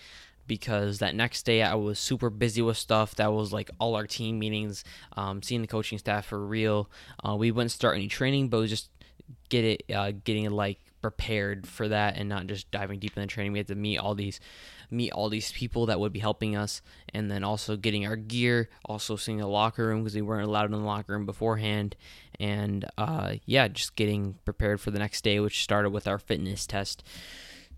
because 0.51 0.99
that 0.99 1.15
next 1.15 1.43
day 1.43 1.63
I 1.63 1.75
was 1.75 1.97
super 1.97 2.29
busy 2.29 2.61
with 2.61 2.75
stuff. 2.75 3.15
That 3.15 3.31
was 3.31 3.53
like 3.53 3.71
all 3.79 3.95
our 3.95 4.05
team 4.05 4.37
meetings, 4.37 4.83
um, 5.15 5.41
seeing 5.41 5.61
the 5.61 5.67
coaching 5.67 5.97
staff 5.97 6.25
for 6.25 6.45
real. 6.45 6.91
Uh, 7.25 7.37
we 7.37 7.51
wouldn't 7.51 7.71
start 7.71 7.95
any 7.95 8.09
training, 8.09 8.49
but 8.49 8.67
just 8.67 8.89
get 9.47 9.63
it, 9.63 9.83
uh, 9.95 10.11
getting 10.25 10.49
like 10.49 10.79
prepared 11.01 11.65
for 11.65 11.87
that 11.87 12.17
and 12.17 12.27
not 12.27 12.47
just 12.47 12.69
diving 12.69 12.99
deep 12.99 13.15
in 13.15 13.21
the 13.21 13.27
training. 13.27 13.53
We 13.53 13.59
had 13.59 13.67
to 13.69 13.75
meet 13.75 13.97
all 13.97 14.13
these 14.13 14.41
meet 14.89 15.13
all 15.13 15.29
these 15.29 15.53
people 15.53 15.85
that 15.85 16.01
would 16.01 16.11
be 16.11 16.19
helping 16.19 16.57
us 16.57 16.81
and 17.13 17.31
then 17.31 17.45
also 17.45 17.77
getting 17.77 18.05
our 18.05 18.17
gear, 18.17 18.67
also 18.83 19.15
seeing 19.15 19.37
the 19.37 19.47
locker 19.47 19.87
room 19.87 20.03
because 20.03 20.15
we 20.15 20.21
weren't 20.21 20.45
allowed 20.45 20.65
in 20.65 20.71
the 20.71 20.77
locker 20.79 21.13
room 21.13 21.25
beforehand. 21.25 21.95
And 22.41 22.83
uh, 22.97 23.35
yeah, 23.45 23.69
just 23.69 23.95
getting 23.95 24.35
prepared 24.43 24.81
for 24.81 24.91
the 24.91 24.99
next 24.99 25.23
day, 25.23 25.39
which 25.39 25.63
started 25.63 25.91
with 25.91 26.09
our 26.09 26.19
fitness 26.19 26.67
test. 26.67 27.05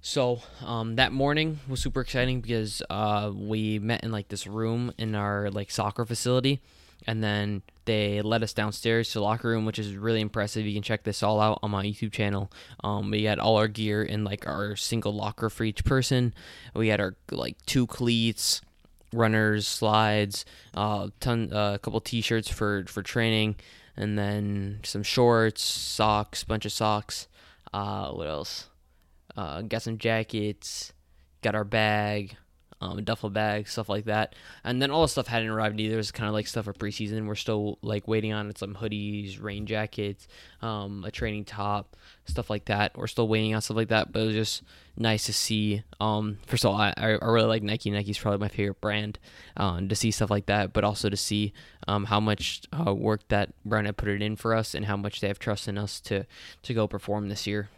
So 0.06 0.42
um, 0.60 0.98
that 0.98 1.14
morning 1.14 1.62
was 1.66 1.80
super 1.80 2.02
exciting 2.02 2.42
because 2.42 2.82
uh, 2.90 3.32
we 3.34 3.80
met 3.80 4.04
in 4.04 4.12
like 4.12 4.28
this 4.28 4.46
room 4.46 4.92
in 4.98 5.16
our 5.16 5.50
like 5.50 5.72
soccer 5.72 6.04
facility, 6.04 6.62
and 7.08 7.24
then 7.24 7.62
they 7.86 8.22
led 8.22 8.44
us 8.44 8.52
downstairs 8.52 9.08
to 9.08 9.20
the 9.20 9.24
locker 9.24 9.48
room, 9.48 9.66
which 9.66 9.80
is 9.80 9.96
really 9.96 10.20
impressive. 10.20 10.66
You 10.66 10.74
can 10.74 10.84
check 10.84 11.04
this 11.04 11.24
all 11.24 11.40
out 11.40 11.60
on 11.64 11.72
my 11.72 11.86
YouTube 11.86 12.12
channel. 12.12 12.52
Um, 12.84 13.12
we 13.12 13.24
had 13.24 13.40
all 13.40 13.56
our 13.56 13.70
gear 13.70 14.04
in 14.04 14.26
like 14.26 14.46
our 14.46 14.76
single 14.76 15.14
locker 15.14 15.50
for 15.50 15.64
each 15.64 15.86
person. 15.86 16.34
We 16.76 16.90
had 16.90 17.00
our 17.00 17.16
like 17.32 17.56
two 17.66 17.88
cleats, 17.88 18.62
runners, 19.14 19.66
slides, 19.66 20.44
uh, 20.74 21.12
ton, 21.22 21.54
uh, 21.54 21.76
a 21.76 21.80
couple 21.80 22.02
T-shirts 22.02 22.50
for 22.50 22.84
for 22.90 23.04
training, 23.04 23.56
and 23.96 24.20
then 24.20 24.82
some 24.84 25.04
shorts, 25.04 25.64
socks, 25.64 26.44
bunch 26.44 26.66
of 26.66 26.74
socks. 26.74 27.30
Uh, 27.74 28.12
what 28.12 28.28
else? 28.28 28.68
Uh, 29.36 29.62
got 29.62 29.82
some 29.82 29.98
jackets, 29.98 30.94
got 31.42 31.56
our 31.56 31.64
bag, 31.64 32.38
um, 32.84 33.04
duffel 33.04 33.30
bag, 33.30 33.68
stuff 33.68 33.90
like 33.90 34.06
that. 34.06 34.36
And 34.64 34.82
then 34.82 34.92
all 34.92 35.04
the 35.04 35.08
stuff 35.08 35.28
hadn't 35.28 35.50
arrived 35.50 35.80
either. 35.80 35.98
It's 35.98 36.12
kind 36.12 36.28
of 36.28 36.34
like 36.34 36.48
stuff 36.48 36.66
for 36.66 36.74
preseason. 36.74 37.28
We're 37.28 37.36
still 37.36 37.80
like 37.82 38.08
waiting 38.08 38.34
on 38.34 38.54
some 38.56 38.76
hoodies, 38.76 39.42
rain 39.42 39.66
jackets, 39.66 40.28
um, 40.62 41.04
a 41.06 41.12
training 41.12 41.46
top, 41.46 41.96
stuff 42.26 42.50
like 42.50 42.66
that. 42.66 42.98
We're 42.98 43.08
still 43.08 43.28
waiting 43.28 43.56
on 43.56 43.62
stuff 43.62 43.78
like 43.78 43.88
that. 43.90 44.12
But 44.12 44.24
it 44.24 44.26
was 44.26 44.36
just 44.36 44.64
nice 44.98 45.26
to 45.28 45.34
see. 45.34 45.84
Um, 46.00 46.40
first 46.46 46.66
of 46.66 46.72
all, 46.72 46.78
I, 46.78 46.94
I 46.98 47.06
really 47.06 47.48
like 47.48 47.64
Nike. 47.64 47.90
Nike's 47.90 48.20
probably 48.20 48.40
my 48.40 48.50
favorite 48.50 48.82
brand. 48.82 49.18
Um, 49.56 49.88
to 49.88 49.96
see 49.96 50.12
stuff 50.12 50.32
like 50.32 50.48
that, 50.48 50.74
but 50.74 50.84
also 50.84 51.10
to 51.10 51.18
see 51.18 51.54
um, 51.88 52.06
how 52.06 52.20
much 52.20 52.64
uh, 52.74 52.94
work 52.94 53.28
that 53.30 53.54
brand 53.64 53.86
had 53.86 53.98
put 53.98 54.10
it 54.10 54.22
in 54.22 54.36
for 54.36 54.54
us 54.54 54.76
and 54.76 54.86
how 54.86 54.98
much 54.98 55.22
they 55.22 55.28
have 55.28 55.40
trust 55.40 55.68
in 55.68 55.78
us 55.78 56.00
to 56.02 56.26
to 56.64 56.74
go 56.74 56.88
perform 56.88 57.30
this 57.30 57.48
year. 57.48 57.70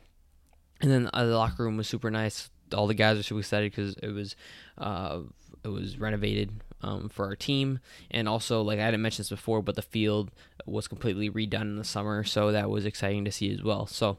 And 0.81 0.91
then 0.91 1.09
uh, 1.13 1.25
the 1.25 1.37
locker 1.37 1.63
room 1.63 1.77
was 1.77 1.87
super 1.87 2.11
nice. 2.11 2.49
All 2.73 2.87
the 2.87 2.93
guys 2.93 3.17
were 3.17 3.23
super 3.23 3.39
excited 3.39 3.71
because 3.71 3.95
it 3.95 4.09
was 4.09 4.35
uh, 4.77 5.19
it 5.63 5.69
was 5.69 5.97
renovated 5.97 6.51
um, 6.81 7.09
for 7.09 7.25
our 7.25 7.35
team, 7.35 7.79
and 8.11 8.27
also 8.27 8.61
like 8.61 8.79
I 8.79 8.85
didn't 8.85 9.01
mention 9.01 9.23
this 9.23 9.29
before, 9.29 9.61
but 9.61 9.75
the 9.75 9.81
field 9.81 10.31
was 10.65 10.87
completely 10.87 11.29
redone 11.29 11.61
in 11.61 11.75
the 11.77 11.83
summer, 11.83 12.23
so 12.23 12.51
that 12.51 12.69
was 12.69 12.85
exciting 12.85 13.25
to 13.25 13.31
see 13.31 13.51
as 13.53 13.63
well. 13.63 13.87
So 13.87 14.17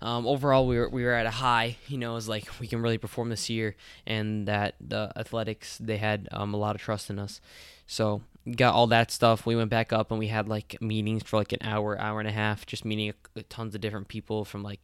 um, 0.00 0.26
overall, 0.26 0.66
we 0.66 0.78
were 0.78 0.88
we 0.88 1.04
were 1.04 1.12
at 1.12 1.26
a 1.26 1.30
high. 1.30 1.76
You 1.86 1.98
know, 1.98 2.12
it 2.12 2.14
was 2.14 2.28
like 2.28 2.48
we 2.60 2.66
can 2.66 2.80
really 2.80 2.98
perform 2.98 3.28
this 3.28 3.50
year, 3.50 3.76
and 4.06 4.46
that 4.48 4.74
the 4.80 5.12
athletics 5.16 5.78
they 5.78 5.98
had 5.98 6.28
um, 6.32 6.54
a 6.54 6.56
lot 6.56 6.74
of 6.74 6.80
trust 6.80 7.10
in 7.10 7.18
us. 7.18 7.40
So 7.86 8.22
got 8.56 8.74
all 8.74 8.86
that 8.88 9.10
stuff. 9.10 9.46
We 9.46 9.56
went 9.56 9.70
back 9.70 9.92
up 9.92 10.10
and 10.10 10.18
we 10.18 10.28
had 10.28 10.48
like 10.48 10.80
meetings 10.80 11.22
for 11.22 11.36
like 11.36 11.52
an 11.52 11.60
hour, 11.62 11.98
hour 12.00 12.20
and 12.20 12.28
a 12.28 12.32
half, 12.32 12.66
just 12.66 12.84
meeting 12.84 13.12
tons 13.48 13.74
of 13.74 13.80
different 13.80 14.08
people 14.08 14.44
from 14.44 14.62
like 14.62 14.80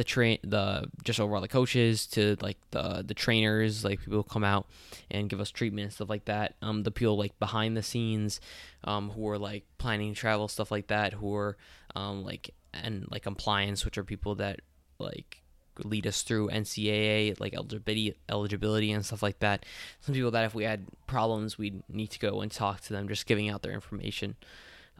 the 0.00 0.04
train 0.04 0.38
the 0.42 0.88
just 1.04 1.20
overall 1.20 1.42
the 1.42 1.46
coaches 1.46 2.06
to 2.06 2.34
like 2.40 2.56
the 2.70 3.04
the 3.06 3.12
trainers 3.12 3.84
like 3.84 4.00
people 4.00 4.22
come 4.22 4.42
out 4.42 4.66
and 5.10 5.28
give 5.28 5.40
us 5.40 5.50
treatment 5.50 5.84
and 5.84 5.92
stuff 5.92 6.08
like 6.08 6.24
that. 6.24 6.54
Um 6.62 6.84
the 6.84 6.90
people 6.90 7.18
like 7.18 7.38
behind 7.38 7.76
the 7.76 7.82
scenes 7.82 8.40
um 8.82 9.10
who 9.10 9.28
are 9.28 9.36
like 9.36 9.64
planning 9.76 10.14
travel 10.14 10.48
stuff 10.48 10.70
like 10.70 10.86
that 10.86 11.12
who 11.12 11.34
are 11.34 11.58
um 11.94 12.24
like 12.24 12.54
and 12.72 13.08
like 13.10 13.24
compliance 13.24 13.84
which 13.84 13.98
are 13.98 14.04
people 14.04 14.36
that 14.36 14.60
like 14.98 15.42
lead 15.84 16.06
us 16.06 16.22
through 16.22 16.48
NCAA 16.48 17.38
like 17.38 17.52
eligibility 17.52 18.14
eligibility 18.30 18.92
and 18.92 19.04
stuff 19.04 19.22
like 19.22 19.40
that. 19.40 19.66
Some 20.00 20.14
people 20.14 20.30
that 20.30 20.46
if 20.46 20.54
we 20.54 20.64
had 20.64 20.86
problems 21.06 21.58
we'd 21.58 21.82
need 21.90 22.08
to 22.12 22.18
go 22.18 22.40
and 22.40 22.50
talk 22.50 22.80
to 22.84 22.94
them 22.94 23.06
just 23.06 23.26
giving 23.26 23.50
out 23.50 23.60
their 23.60 23.72
information 23.72 24.36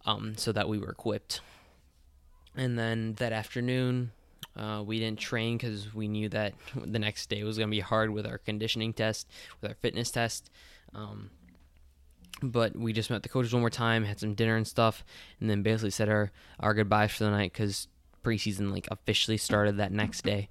um 0.04 0.37
so 0.37 0.52
that 0.52 0.69
we 0.69 0.78
were 0.78 0.90
equipped. 0.90 1.40
And 2.54 2.78
then 2.78 3.14
that 3.14 3.33
afternoon 3.33 4.12
uh, 4.61 4.83
we 4.83 4.99
didn't 4.99 5.19
train 5.19 5.57
because 5.57 5.93
we 5.95 6.07
knew 6.07 6.29
that 6.29 6.52
the 6.75 6.99
next 6.99 7.31
day 7.31 7.43
was 7.43 7.57
going 7.57 7.69
to 7.69 7.75
be 7.75 7.81
hard 7.81 8.11
with 8.11 8.26
our 8.26 8.38
conditioning 8.38 8.93
test, 8.93 9.26
with 9.61 9.71
our 9.71 9.76
fitness 9.76 10.11
test. 10.11 10.50
Um, 10.95 11.31
but 12.43 12.76
we 12.76 12.93
just 12.93 13.11
met 13.11 13.23
the 13.23 13.29
coaches 13.29 13.52
one 13.52 13.62
more 13.62 13.71
time, 13.71 14.05
had 14.05 14.21
some 14.21 14.35
dinner 14.35 14.57
and 14.57 14.67
stuff, 14.67 15.02
and 15.40 15.49
then 15.49 15.62
basically 15.62 15.90
said 15.90 16.09
our, 16.09 16.31
our 16.59 16.75
goodbyes 16.75 17.12
for 17.12 17.25
the 17.25 17.31
night 17.31 17.52
because 17.52 17.88
preseason 18.23 18.71
like 18.71 18.87
officially 18.90 19.38
started 19.38 19.79
that 19.79 19.93
next 19.93 20.25
day. 20.25 20.49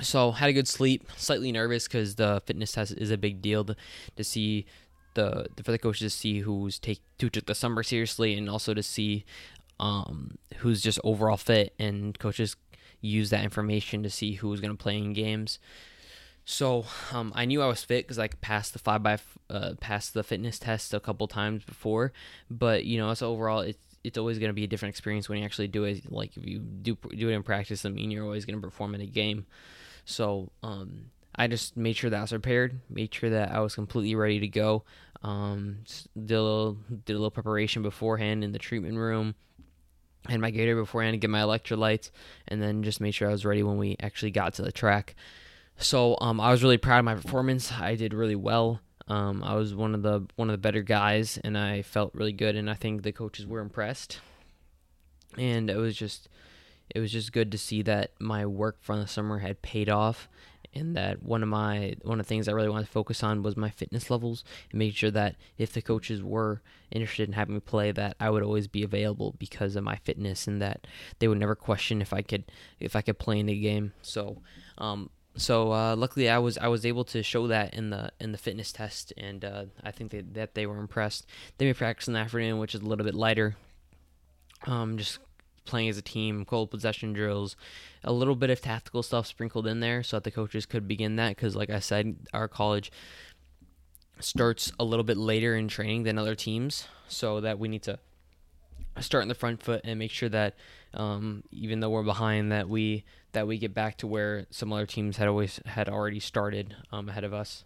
So 0.00 0.30
had 0.30 0.48
a 0.48 0.52
good 0.52 0.68
sleep, 0.68 1.10
slightly 1.16 1.52
nervous 1.52 1.88
because 1.88 2.14
the 2.14 2.42
fitness 2.46 2.72
test 2.72 2.92
is 2.92 3.10
a 3.10 3.18
big 3.18 3.42
deal 3.42 3.64
to, 3.64 3.76
to 4.16 4.24
see 4.24 4.64
the 5.14 5.46
for 5.62 5.72
the 5.72 5.78
coaches 5.78 6.12
to 6.12 6.18
see 6.18 6.40
who's 6.40 6.78
take 6.78 7.00
who 7.20 7.28
took 7.28 7.46
the 7.46 7.54
summer 7.54 7.82
seriously 7.82 8.34
and 8.34 8.48
also 8.48 8.72
to 8.72 8.82
see 8.82 9.24
um, 9.80 10.38
who's 10.58 10.80
just 10.80 11.00
overall 11.02 11.36
fit 11.36 11.74
and 11.78 12.18
coaches 12.18 12.56
use 13.00 13.30
that 13.30 13.44
information 13.44 14.02
to 14.02 14.10
see 14.10 14.34
who 14.34 14.48
was 14.48 14.60
going 14.60 14.76
to 14.76 14.82
play 14.82 14.98
in 14.98 15.12
games. 15.12 15.58
So 16.44 16.86
um, 17.12 17.32
I 17.34 17.44
knew 17.44 17.60
I 17.60 17.66
was 17.66 17.84
fit 17.84 18.06
because 18.06 18.18
I 18.18 18.28
passed 18.28 18.72
the 18.72 18.78
five 18.78 19.02
by 19.02 19.18
uh, 19.50 19.74
passed 19.80 20.14
the 20.14 20.22
fitness 20.22 20.58
test 20.58 20.94
a 20.94 21.00
couple 21.00 21.28
times 21.28 21.62
before. 21.62 22.12
But 22.50 22.84
you 22.86 22.98
know, 22.98 23.12
so 23.14 23.30
overall, 23.30 23.60
it's 23.60 23.78
it's 24.02 24.16
always 24.16 24.38
going 24.38 24.48
to 24.48 24.54
be 24.54 24.64
a 24.64 24.66
different 24.66 24.94
experience 24.94 25.28
when 25.28 25.38
you 25.38 25.44
actually 25.44 25.68
do 25.68 25.84
it. 25.84 26.10
Like 26.10 26.36
if 26.36 26.46
you 26.46 26.58
do 26.60 26.96
do 27.14 27.28
it 27.28 27.34
in 27.34 27.42
practice, 27.42 27.84
I 27.84 27.90
mean 27.90 28.10
you're 28.10 28.24
always 28.24 28.46
going 28.46 28.58
to 28.58 28.62
perform 28.62 28.94
in 28.94 29.02
a 29.02 29.06
game. 29.06 29.46
So 30.06 30.50
um, 30.62 31.10
I 31.34 31.48
just 31.48 31.76
made 31.76 31.96
sure 31.96 32.08
that 32.08 32.16
I 32.16 32.22
was 32.22 32.30
prepared, 32.30 32.80
made 32.88 33.12
sure 33.12 33.28
that 33.28 33.52
I 33.52 33.60
was 33.60 33.74
completely 33.74 34.14
ready 34.14 34.40
to 34.40 34.48
go. 34.48 34.84
Um, 35.22 35.80
did 36.16 36.34
a 36.34 36.42
little 36.42 36.78
did 37.04 37.12
a 37.12 37.18
little 37.18 37.30
preparation 37.30 37.82
beforehand 37.82 38.42
in 38.42 38.52
the 38.52 38.58
treatment 38.58 38.96
room 38.96 39.34
had 40.28 40.40
my 40.40 40.50
gator 40.50 40.76
beforehand 40.76 41.14
to 41.14 41.18
get 41.18 41.30
my 41.30 41.40
electrolytes, 41.40 42.10
and 42.46 42.62
then 42.62 42.82
just 42.82 43.00
made 43.00 43.12
sure 43.12 43.28
I 43.28 43.32
was 43.32 43.44
ready 43.44 43.62
when 43.62 43.78
we 43.78 43.96
actually 44.00 44.30
got 44.30 44.54
to 44.54 44.62
the 44.62 44.72
track. 44.72 45.14
So 45.78 46.16
um, 46.20 46.40
I 46.40 46.50
was 46.50 46.62
really 46.62 46.76
proud 46.76 46.98
of 46.98 47.04
my 47.04 47.14
performance. 47.14 47.72
I 47.72 47.94
did 47.94 48.12
really 48.12 48.36
well. 48.36 48.80
Um, 49.06 49.42
I 49.42 49.54
was 49.54 49.74
one 49.74 49.94
of 49.94 50.02
the 50.02 50.26
one 50.36 50.50
of 50.50 50.52
the 50.52 50.58
better 50.58 50.82
guys, 50.82 51.38
and 51.42 51.56
I 51.56 51.82
felt 51.82 52.14
really 52.14 52.32
good. 52.32 52.56
And 52.56 52.68
I 52.68 52.74
think 52.74 53.02
the 53.02 53.12
coaches 53.12 53.46
were 53.46 53.60
impressed. 53.60 54.20
And 55.36 55.70
it 55.70 55.76
was 55.76 55.96
just, 55.96 56.28
it 56.94 57.00
was 57.00 57.12
just 57.12 57.32
good 57.32 57.52
to 57.52 57.58
see 57.58 57.82
that 57.82 58.10
my 58.18 58.44
work 58.44 58.78
from 58.80 59.00
the 59.00 59.06
summer 59.06 59.38
had 59.38 59.62
paid 59.62 59.88
off, 59.88 60.28
and 60.74 60.96
that 60.96 61.22
one 61.22 61.42
of 61.42 61.48
my 61.48 61.94
one 62.02 62.20
of 62.20 62.26
the 62.26 62.28
things 62.28 62.48
I 62.48 62.52
really 62.52 62.68
wanted 62.68 62.86
to 62.86 62.92
focus 62.92 63.22
on 63.22 63.42
was 63.42 63.56
my 63.56 63.70
fitness 63.70 64.10
levels 64.10 64.44
and 64.70 64.78
make 64.78 64.94
sure 64.94 65.10
that 65.10 65.36
if 65.56 65.72
the 65.72 65.82
coaches 65.82 66.22
were 66.22 66.60
interested 66.90 67.28
in 67.28 67.34
having 67.34 67.54
me 67.54 67.60
play 67.60 67.92
that 67.92 68.16
I 68.20 68.30
would 68.30 68.42
always 68.42 68.66
be 68.66 68.82
available 68.82 69.34
because 69.38 69.76
of 69.76 69.84
my 69.84 69.96
fitness 69.96 70.46
and 70.46 70.60
that 70.62 70.86
they 71.18 71.28
would 71.28 71.38
never 71.38 71.54
question 71.54 72.02
if 72.02 72.12
I 72.12 72.22
could 72.22 72.44
if 72.80 72.96
I 72.96 73.02
could 73.02 73.18
play 73.18 73.38
in 73.38 73.46
the 73.46 73.58
game. 73.58 73.92
So 74.02 74.42
um 74.78 75.10
so 75.36 75.72
uh, 75.72 75.94
luckily 75.96 76.28
I 76.28 76.38
was 76.38 76.58
I 76.58 76.68
was 76.68 76.84
able 76.84 77.04
to 77.04 77.22
show 77.22 77.46
that 77.46 77.74
in 77.74 77.90
the 77.90 78.10
in 78.20 78.32
the 78.32 78.38
fitness 78.38 78.72
test 78.72 79.12
and 79.16 79.44
uh, 79.44 79.64
I 79.84 79.92
think 79.92 80.10
they, 80.10 80.20
that 80.20 80.54
they 80.54 80.66
were 80.66 80.78
impressed. 80.78 81.26
They 81.58 81.66
made 81.66 81.76
practice 81.76 82.08
in 82.08 82.14
the 82.14 82.20
afternoon 82.20 82.58
which 82.58 82.74
is 82.74 82.80
a 82.80 82.84
little 82.84 83.04
bit 83.04 83.14
lighter. 83.14 83.56
Um 84.66 84.98
just 84.98 85.18
playing 85.68 85.88
as 85.88 85.98
a 85.98 86.02
team, 86.02 86.44
cold 86.44 86.70
possession 86.70 87.12
drills, 87.12 87.54
a 88.02 88.12
little 88.12 88.34
bit 88.34 88.50
of 88.50 88.60
tactical 88.60 89.02
stuff 89.04 89.26
sprinkled 89.26 89.66
in 89.66 89.78
there 89.78 90.02
so 90.02 90.16
that 90.16 90.24
the 90.24 90.32
coaches 90.32 90.66
could 90.66 90.88
begin 90.88 91.14
that. 91.16 91.36
Because, 91.36 91.54
like 91.54 91.70
I 91.70 91.78
said, 91.78 92.16
our 92.32 92.48
college 92.48 92.90
starts 94.18 94.72
a 94.80 94.84
little 94.84 95.04
bit 95.04 95.16
later 95.16 95.54
in 95.54 95.68
training 95.68 96.02
than 96.02 96.18
other 96.18 96.34
teams, 96.34 96.88
so 97.06 97.40
that 97.40 97.58
we 97.60 97.68
need 97.68 97.82
to 97.84 98.00
start 98.98 99.22
in 99.22 99.28
the 99.28 99.34
front 99.34 99.62
foot 99.62 99.80
and 99.84 99.96
make 99.96 100.10
sure 100.10 100.28
that 100.28 100.56
um, 100.94 101.44
even 101.52 101.78
though 101.78 101.90
we're 101.90 102.02
behind, 102.02 102.50
that 102.50 102.68
we 102.68 103.04
that 103.32 103.46
we 103.46 103.58
get 103.58 103.72
back 103.72 103.96
to 103.98 104.06
where 104.08 104.46
some 104.50 104.72
other 104.72 104.86
teams 104.86 105.18
had 105.18 105.28
always 105.28 105.60
had 105.66 105.88
already 105.88 106.18
started 106.18 106.74
um, 106.90 107.08
ahead 107.08 107.22
of 107.22 107.32
us. 107.32 107.64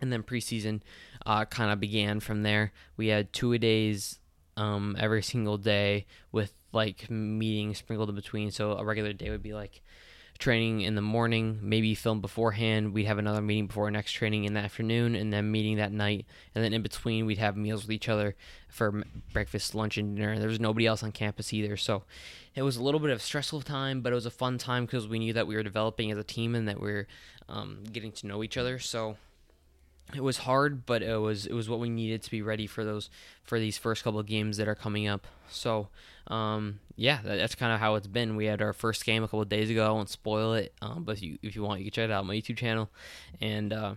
and 0.00 0.12
then 0.12 0.22
preseason 0.22 0.80
uh, 1.26 1.44
kind 1.44 1.70
of 1.72 1.80
began 1.80 2.20
from 2.20 2.42
there. 2.42 2.72
We 2.96 3.08
had 3.08 3.32
two 3.32 3.52
a 3.52 3.58
days 3.58 4.18
um, 4.56 4.96
every 4.98 5.22
single 5.22 5.58
day 5.58 6.06
with 6.30 6.52
like 6.74 7.10
meetings 7.10 7.78
sprinkled 7.78 8.08
in 8.08 8.14
between. 8.14 8.50
So 8.50 8.72
a 8.72 8.84
regular 8.84 9.12
day 9.12 9.30
would 9.30 9.42
be 9.42 9.54
like 9.54 9.82
training 10.38 10.80
in 10.80 10.94
the 10.94 11.00
morning, 11.00 11.60
maybe 11.62 11.94
film 11.94 12.20
beforehand. 12.20 12.92
We'd 12.92 13.06
have 13.06 13.18
another 13.18 13.40
meeting 13.40 13.68
before 13.68 13.84
our 13.84 13.90
next 13.90 14.12
training 14.12 14.44
in 14.44 14.54
the 14.54 14.60
afternoon, 14.60 15.14
and 15.14 15.32
then 15.32 15.50
meeting 15.50 15.76
that 15.76 15.92
night. 15.92 16.26
And 16.54 16.64
then 16.64 16.72
in 16.72 16.82
between, 16.82 17.26
we'd 17.26 17.38
have 17.38 17.56
meals 17.56 17.82
with 17.82 17.92
each 17.92 18.08
other 18.08 18.34
for 18.68 19.04
breakfast, 19.32 19.74
lunch, 19.74 19.96
and 19.96 20.16
dinner. 20.16 20.38
There 20.38 20.48
was 20.48 20.60
nobody 20.60 20.86
else 20.86 21.02
on 21.02 21.12
campus 21.12 21.52
either, 21.52 21.76
so 21.76 22.02
it 22.54 22.62
was 22.62 22.76
a 22.76 22.82
little 22.82 23.00
bit 23.00 23.10
of 23.10 23.22
stressful 23.22 23.62
time, 23.62 24.00
but 24.00 24.12
it 24.12 24.16
was 24.16 24.26
a 24.26 24.30
fun 24.30 24.58
time 24.58 24.86
because 24.86 25.06
we 25.06 25.18
knew 25.18 25.32
that 25.32 25.46
we 25.46 25.54
were 25.54 25.62
developing 25.62 26.10
as 26.10 26.18
a 26.18 26.24
team 26.24 26.54
and 26.54 26.68
that 26.68 26.80
we 26.80 26.90
are 26.90 27.08
um, 27.48 27.84
getting 27.92 28.12
to 28.12 28.26
know 28.26 28.42
each 28.42 28.56
other. 28.56 28.78
So 28.78 29.16
it 30.12 30.22
was 30.22 30.38
hard, 30.38 30.84
but 30.84 31.02
it 31.02 31.16
was 31.16 31.46
it 31.46 31.54
was 31.54 31.68
what 31.68 31.80
we 31.80 31.88
needed 31.88 32.22
to 32.22 32.30
be 32.30 32.42
ready 32.42 32.66
for 32.66 32.84
those 32.84 33.08
for 33.42 33.58
these 33.58 33.78
first 33.78 34.04
couple 34.04 34.20
of 34.20 34.26
games 34.26 34.56
that 34.58 34.68
are 34.68 34.74
coming 34.74 35.06
up. 35.06 35.26
So 35.48 35.88
um, 36.28 36.80
yeah, 36.96 37.20
that, 37.24 37.36
that's 37.36 37.54
kind 37.54 37.72
of 37.72 37.80
how 37.80 37.94
it's 37.94 38.06
been. 38.06 38.36
We 38.36 38.46
had 38.46 38.62
our 38.62 38.72
first 38.72 39.04
game 39.04 39.22
a 39.22 39.26
couple 39.26 39.42
of 39.42 39.48
days 39.48 39.70
ago. 39.70 39.86
I 39.86 39.90
won't 39.90 40.10
spoil 40.10 40.54
it, 40.54 40.72
um, 40.82 41.04
but 41.04 41.16
if 41.16 41.22
you 41.22 41.38
if 41.42 41.56
you 41.56 41.62
want, 41.62 41.80
you 41.80 41.86
can 41.86 41.92
check 41.92 42.10
it 42.10 42.12
out 42.12 42.20
on 42.20 42.26
my 42.26 42.34
YouTube 42.34 42.56
channel, 42.56 42.90
and 43.40 43.72
uh, 43.72 43.94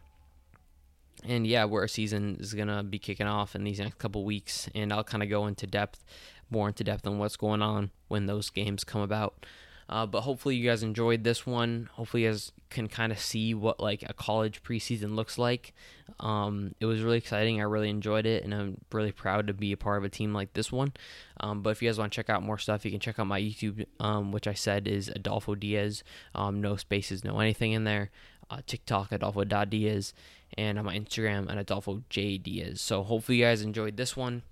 and 1.24 1.46
yeah, 1.46 1.66
where 1.66 1.82
our 1.82 1.88
season 1.88 2.38
is 2.40 2.54
gonna 2.54 2.84
be 2.84 3.00
kicking 3.00 3.28
off 3.28 3.56
in 3.56 3.64
these 3.64 3.80
next 3.80 3.98
couple 3.98 4.24
weeks, 4.24 4.70
and 4.74 4.94
I'll 4.94 5.04
kind 5.04 5.24
of 5.24 5.30
go 5.30 5.46
into 5.46 5.68
depth, 5.68 6.04
more 6.50 6.70
into 6.70 6.84
depth 6.84 7.06
on 7.06 7.20
what's 7.20 7.38
going 7.38 7.62
on 7.62 7.92
when 8.08 8.26
those 8.26 8.50
games 8.50 8.84
come 8.84 9.02
about. 9.02 9.46
Uh, 9.90 10.06
but 10.06 10.22
hopefully 10.22 10.56
you 10.56 10.70
guys 10.70 10.84
enjoyed 10.84 11.24
this 11.24 11.46
one. 11.46 11.90
Hopefully 11.94 12.24
you 12.24 12.30
guys 12.30 12.52
can 12.70 12.88
kind 12.88 13.12
of 13.12 13.20
see 13.20 13.54
what 13.54 13.80
like 13.80 14.04
a 14.08 14.14
college 14.14 14.62
preseason 14.64 15.16
looks 15.16 15.38
like. 15.38 15.74
Um, 16.20 16.76
it 16.80 16.86
was 16.86 17.02
really 17.02 17.18
exciting. 17.18 17.60
I 17.60 17.64
really 17.64 17.90
enjoyed 17.90 18.26
it, 18.26 18.44
and 18.44 18.54
I'm 18.54 18.78
really 18.92 19.12
proud 19.12 19.48
to 19.48 19.54
be 19.54 19.72
a 19.72 19.78
part 19.78 19.98
of 19.98 20.04
a 20.04 20.10
team 20.10 20.34
like 20.34 20.54
this 20.54 20.72
one. 20.72 20.94
Um, 21.40 21.62
but 21.62 21.70
if 21.72 21.82
you 21.82 21.88
guys 21.88 21.98
want 21.98 22.12
to 22.12 22.16
check 22.16 22.30
out 22.30 22.44
more 22.44 22.58
stuff, 22.58 22.84
you 22.84 22.92
can 22.92 23.00
check 23.00 23.20
out 23.20 23.28
my 23.28 23.40
YouTube, 23.40 23.86
um, 24.00 24.32
which 24.32 24.48
I 24.48 24.54
said 24.54 24.88
is 24.88 25.10
Adolfo 25.10 25.56
Diaz. 25.56 26.04
Um, 26.36 26.62
no 26.62 26.76
spaces, 26.76 27.24
no 27.24 27.40
anything 27.40 27.72
in 27.72 27.84
there. 27.84 28.10
Uh, 28.50 28.62
TikTok 28.66 29.12
Adolfo.Diaz, 29.12 30.14
and 30.58 30.80
on 30.80 30.86
my 30.86 30.98
Instagram 30.98 31.52
at 31.52 31.58
Adolfo 31.58 32.04
J 32.10 32.38
Diaz. 32.38 32.80
So 32.80 33.04
hopefully 33.04 33.40
you 33.40 33.44
guys 33.44 33.62
enjoyed 33.62 33.98
this 33.98 34.16
one 34.16 34.44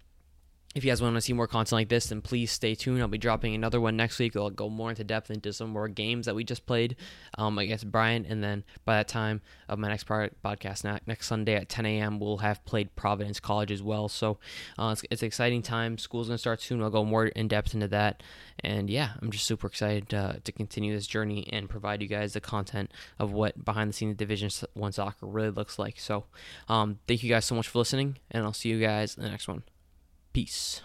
if 0.76 0.84
you 0.84 0.92
guys 0.92 1.02
want 1.02 1.16
to 1.16 1.22
see 1.22 1.32
more 1.32 1.48
content 1.48 1.72
like 1.72 1.88
this, 1.88 2.08
then 2.08 2.22
please 2.22 2.52
stay 2.52 2.76
tuned. 2.76 3.02
I'll 3.02 3.08
be 3.08 3.18
dropping 3.18 3.56
another 3.56 3.80
one 3.80 3.96
next 3.96 4.20
week. 4.20 4.36
I'll 4.36 4.50
go 4.50 4.70
more 4.70 4.90
into 4.90 5.06
depth 5.06 5.32
into 5.32 5.54
some 5.54 5.70
more 5.70 5.88
games 5.88 6.26
that 6.26 6.36
we 6.36 6.44
just 6.44 6.66
played 6.66 6.98
um, 7.38 7.58
against 7.58 7.90
Bryant. 7.90 8.28
And 8.28 8.44
then 8.44 8.66
by 8.84 8.98
that 8.98 9.08
time 9.08 9.40
of 9.70 9.80
my 9.80 9.88
next 9.88 10.06
podcast, 10.06 10.84
next 11.08 11.28
Sunday 11.28 11.56
at 11.56 11.70
10 11.70 11.86
a.m., 11.86 12.20
we'll 12.20 12.40
have 12.40 12.64
played 12.66 12.94
Providence 12.98 13.40
College 13.40 13.72
as 13.72 13.82
well. 13.82 14.10
So 14.10 14.38
uh, 14.78 14.90
it's, 14.92 15.04
it's, 15.10 15.22
an 15.22 15.28
exciting 15.28 15.62
time. 15.62 15.98
School's 15.98 16.28
going 16.28 16.36
to 16.36 16.40
start 16.40 16.62
soon. 16.62 16.84
I'll 16.84 16.90
go 16.90 17.06
more 17.06 17.28
in 17.28 17.48
depth 17.48 17.74
into 17.74 17.88
that. 17.88 18.22
And 18.60 18.90
yeah, 18.90 19.12
I'm 19.22 19.32
just 19.32 19.46
super 19.46 19.68
excited 19.68 20.10
to, 20.10 20.42
to 20.44 20.52
continue 20.52 20.94
this 20.94 21.08
journey 21.08 21.48
and 21.54 21.70
provide 21.70 22.02
you 22.02 22.10
guys 22.10 22.34
the 22.34 22.42
content 22.42 22.92
of 23.18 23.32
what 23.32 23.64
behind 23.64 23.90
the 23.90 23.94
scenes 23.94 24.18
Division 24.18 24.50
1 24.74 24.92
soccer 24.92 25.26
really 25.26 25.52
looks 25.52 25.80
like. 25.80 26.02
So 26.02 26.26
um, 26.68 27.00
thank 27.08 27.24
you 27.24 27.30
guys 27.30 27.46
so 27.46 27.56
much 27.56 27.70
for 27.70 27.80
listening, 27.80 28.18
and 28.30 28.44
I'll 28.44 28.52
see 28.52 28.68
you 28.68 28.82
guys 28.82 29.16
in 29.16 29.24
the 29.24 29.30
next 29.30 29.48
one. 29.48 29.64
Peace. 30.36 30.82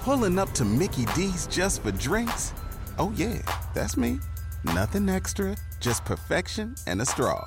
Pulling 0.00 0.38
up 0.38 0.50
to 0.52 0.64
Mickey 0.64 1.04
D's 1.14 1.46
just 1.48 1.82
for 1.82 1.90
drinks? 1.90 2.54
Oh, 2.98 3.12
yeah, 3.14 3.36
that's 3.74 3.98
me. 3.98 4.18
Nothing 4.64 5.10
extra, 5.10 5.58
just 5.78 6.06
perfection 6.06 6.74
and 6.86 7.02
a 7.02 7.04
straw 7.04 7.46